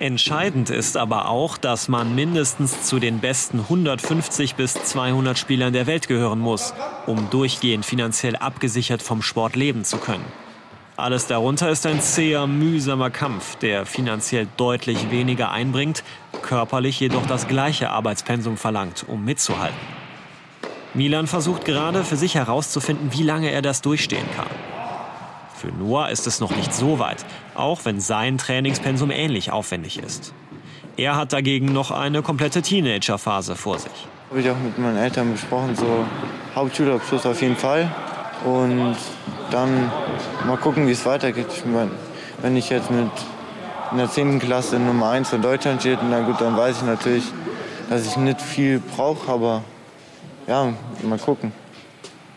Entscheidend 0.00 0.70
ist 0.70 0.96
aber 0.96 1.28
auch, 1.28 1.58
dass 1.58 1.88
man 1.88 2.14
mindestens 2.14 2.82
zu 2.82 3.00
den 3.00 3.18
besten 3.18 3.60
150 3.60 4.54
bis 4.54 4.74
200 4.74 5.36
Spielern 5.36 5.72
der 5.72 5.88
Welt 5.88 6.06
gehören 6.06 6.38
muss, 6.38 6.72
um 7.06 7.30
durchgehend 7.30 7.84
finanziell 7.84 8.36
abgesichert 8.36 9.02
vom 9.02 9.22
Sport 9.22 9.56
leben 9.56 9.84
zu 9.84 9.96
können. 9.96 10.24
Alles 10.98 11.28
darunter 11.28 11.70
ist 11.70 11.86
ein 11.86 12.00
zäher, 12.00 12.48
mühsamer 12.48 13.08
Kampf, 13.08 13.54
der 13.54 13.86
finanziell 13.86 14.48
deutlich 14.56 15.12
weniger 15.12 15.52
einbringt, 15.52 16.02
körperlich 16.42 16.98
jedoch 16.98 17.24
das 17.24 17.46
gleiche 17.46 17.90
Arbeitspensum 17.90 18.56
verlangt, 18.56 19.04
um 19.06 19.24
mitzuhalten. 19.24 19.78
Milan 20.94 21.28
versucht 21.28 21.64
gerade 21.64 22.02
für 22.02 22.16
sich 22.16 22.34
herauszufinden, 22.34 23.12
wie 23.12 23.22
lange 23.22 23.52
er 23.52 23.62
das 23.62 23.80
durchstehen 23.80 24.26
kann. 24.34 24.48
Für 25.54 25.68
Noah 25.68 26.08
ist 26.08 26.26
es 26.26 26.40
noch 26.40 26.56
nicht 26.56 26.74
so 26.74 26.98
weit, 26.98 27.24
auch 27.54 27.84
wenn 27.84 28.00
sein 28.00 28.36
Trainingspensum 28.36 29.12
ähnlich 29.12 29.52
aufwendig 29.52 30.00
ist. 30.00 30.34
Er 30.96 31.14
hat 31.14 31.32
dagegen 31.32 31.66
noch 31.66 31.92
eine 31.92 32.22
komplette 32.22 32.60
Teenagerphase 32.60 33.54
vor 33.54 33.78
sich. 33.78 34.08
Habe 34.30 34.40
ich 34.40 34.50
auch 34.50 34.58
mit 34.58 34.76
meinen 34.78 34.96
Eltern 34.96 35.30
besprochen, 35.30 35.76
so 35.76 36.04
Hauptschulabschluss 36.56 37.24
auf 37.24 37.40
jeden 37.40 37.56
Fall. 37.56 37.88
Und 38.44 38.96
dann 39.50 39.90
mal 40.46 40.56
gucken, 40.56 40.86
wie 40.86 40.92
es 40.92 41.04
weitergeht. 41.06 41.46
Ich 41.54 41.64
mein, 41.64 41.90
wenn 42.42 42.56
ich 42.56 42.70
jetzt 42.70 42.90
mit 42.90 43.10
in 43.90 43.98
der 43.98 44.10
10. 44.10 44.38
Klasse 44.38 44.78
Nummer 44.78 45.10
1 45.10 45.30
von 45.30 45.42
Deutschland 45.42 45.80
stehe, 45.80 45.98
na 46.08 46.20
gut, 46.20 46.40
dann 46.40 46.56
weiß 46.56 46.78
ich 46.78 46.82
natürlich, 46.82 47.24
dass 47.88 48.06
ich 48.06 48.16
nicht 48.16 48.40
viel 48.40 48.80
brauche, 48.80 49.30
aber 49.30 49.62
ja, 50.46 50.72
mal 51.02 51.18
gucken, 51.18 51.52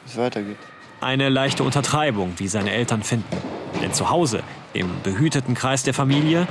wie 0.05 0.11
es 0.11 0.17
weitergeht. 0.17 0.57
Eine 1.01 1.29
leichte 1.29 1.63
Untertreibung, 1.63 2.33
wie 2.37 2.47
seine 2.47 2.71
Eltern 2.71 3.03
finden. 3.03 3.37
Denn 3.81 3.93
zu 3.93 4.09
Hause, 4.09 4.43
im 4.73 4.89
behüteten 5.03 5.55
Kreis 5.55 5.83
der 5.83 5.93
Familie, 5.93 6.47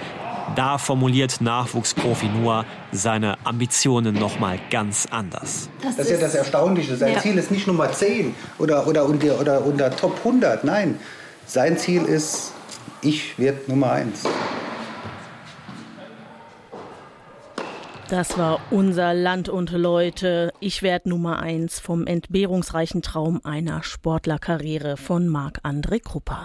da 0.56 0.78
formuliert 0.78 1.40
Nachwuchsprofi 1.40 2.28
Noah 2.28 2.64
seine 2.92 3.36
Ambitionen 3.44 4.14
noch 4.14 4.38
mal 4.38 4.58
ganz 4.70 5.06
anders. 5.10 5.68
Das, 5.82 5.96
das 5.96 6.06
ist 6.06 6.12
ja 6.12 6.18
das 6.18 6.34
Erstaunliche. 6.34 6.96
Sein 6.96 7.14
ja. 7.14 7.20
Ziel 7.20 7.38
ist 7.38 7.50
nicht 7.50 7.66
Nummer 7.66 7.90
10 7.92 8.34
oder, 8.58 8.86
oder, 8.86 9.04
unter, 9.04 9.40
oder 9.40 9.64
unter 9.64 9.94
Top 9.94 10.18
100. 10.18 10.64
Nein, 10.64 10.98
sein 11.46 11.78
Ziel 11.78 12.02
ist, 12.02 12.52
ich 13.02 13.38
werde 13.38 13.60
Nummer 13.66 13.92
1. 13.92 14.24
Das 18.08 18.36
war 18.36 18.60
unser 18.70 19.14
Land 19.14 19.48
und 19.48 19.70
Leute. 19.70 20.52
Ich 20.58 20.82
werde 20.82 21.08
Nummer 21.08 21.40
1 21.40 21.78
vom 21.78 22.08
entbehrungsreichen 22.08 23.02
Traum 23.02 23.40
einer 23.44 23.84
Sportlerkarriere 23.84 24.96
von 24.96 25.28
Marc-André 25.28 26.02
Krupper. 26.02 26.38